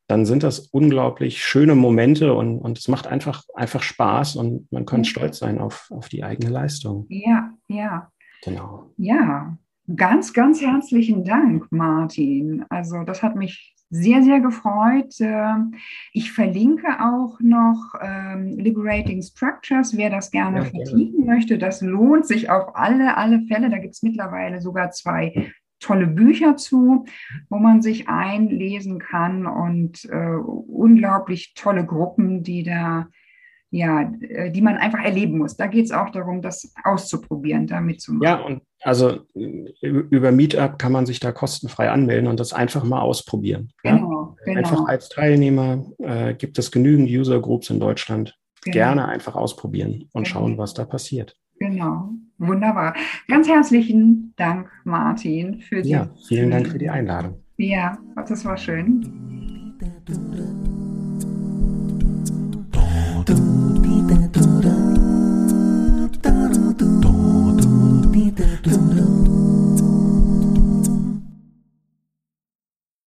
dann 0.07 0.25
sind 0.25 0.43
das 0.43 0.59
unglaublich 0.59 1.43
schöne 1.43 1.75
Momente 1.75 2.33
und, 2.33 2.59
und 2.59 2.77
es 2.77 2.87
macht 2.87 3.07
einfach, 3.07 3.43
einfach 3.55 3.81
Spaß 3.81 4.35
und 4.35 4.71
man 4.71 4.85
kann 4.85 5.03
ja. 5.03 5.09
stolz 5.09 5.39
sein 5.39 5.59
auf, 5.59 5.89
auf 5.91 6.07
die 6.07 6.23
eigene 6.23 6.51
Leistung. 6.51 7.05
Ja, 7.09 7.51
ja. 7.67 8.11
Genau. 8.43 8.91
Ja, 8.97 9.57
ganz, 9.95 10.33
ganz 10.33 10.61
herzlichen 10.61 11.25
Dank, 11.25 11.71
Martin. 11.71 12.63
Also 12.69 13.03
das 13.03 13.23
hat 13.23 13.35
mich 13.35 13.75
sehr, 13.89 14.21
sehr 14.23 14.39
gefreut. 14.39 15.15
Ähm, 15.19 15.73
ich 16.13 16.31
verlinke 16.31 16.87
auch 16.99 17.39
noch 17.39 17.93
ähm, 18.01 18.57
Liberating 18.57 19.21
Structures, 19.21 19.97
wer 19.97 20.09
das 20.09 20.31
gerne 20.31 20.59
ja, 20.59 20.65
vertiefen 20.65 21.25
ja. 21.25 21.33
möchte. 21.33 21.57
Das 21.57 21.81
lohnt 21.81 22.25
sich 22.25 22.49
auf 22.49 22.75
alle, 22.75 23.17
alle 23.17 23.41
Fälle. 23.47 23.69
Da 23.69 23.77
gibt 23.79 23.95
es 23.95 24.03
mittlerweile 24.03 24.61
sogar 24.61 24.91
zwei 24.91 25.51
tolle 25.79 26.07
Bücher 26.07 26.57
zu, 26.57 27.05
wo 27.49 27.57
man 27.57 27.81
sich 27.81 28.09
einlesen 28.09 28.99
kann 28.99 29.45
und 29.45 30.05
äh, 30.05 30.35
unglaublich 30.35 31.53
tolle 31.55 31.85
Gruppen, 31.85 32.43
die 32.43 32.63
da 32.63 33.07
ja, 33.71 34.11
äh, 34.21 34.51
die 34.51 34.61
man 34.61 34.77
einfach 34.77 35.03
erleben 35.03 35.37
muss. 35.37 35.55
Da 35.55 35.67
geht 35.67 35.85
es 35.85 35.91
auch 35.91 36.09
darum, 36.09 36.41
das 36.41 36.73
auszuprobieren, 36.83 37.67
damit 37.67 38.01
zu 38.01 38.13
machen. 38.13 38.23
Ja, 38.23 38.41
und 38.41 38.61
also 38.81 39.19
über 39.33 40.31
Meetup 40.31 40.79
kann 40.79 40.91
man 40.91 41.05
sich 41.05 41.19
da 41.19 41.31
kostenfrei 41.31 41.89
anmelden 41.89 42.27
und 42.27 42.39
das 42.39 42.53
einfach 42.53 42.83
mal 42.83 43.01
ausprobieren. 43.01 43.71
Genau, 43.83 44.35
ja? 44.39 44.53
genau. 44.53 44.59
Einfach 44.59 44.87
als 44.87 45.09
Teilnehmer 45.09 45.85
äh, 45.99 46.33
gibt 46.33 46.57
es 46.57 46.71
genügend 46.71 47.09
User 47.09 47.39
Groups 47.41 47.69
in 47.69 47.79
Deutschland. 47.79 48.35
Genau. 48.63 48.73
Gerne 48.73 49.07
einfach 49.07 49.35
ausprobieren 49.35 50.09
und 50.13 50.23
genau. 50.23 50.39
schauen, 50.39 50.57
was 50.57 50.73
da 50.73 50.85
passiert. 50.85 51.35
Genau, 51.59 52.09
wunderbar. 52.37 52.95
Ganz 53.27 53.47
herzlichen 53.47 54.33
Dank, 54.37 54.69
Martin, 54.85 55.61
für 55.61 55.81
die. 55.81 55.89
Ja, 55.89 56.09
vielen 56.27 56.51
Dank 56.51 56.67
für 56.67 56.77
die 56.77 56.89
Einladung. 56.89 57.43
Ja, 57.57 57.97
das 58.15 58.45
war 58.45 58.57
schön. 58.57 59.75
Dum 68.63 68.89
-dum. 68.89 68.98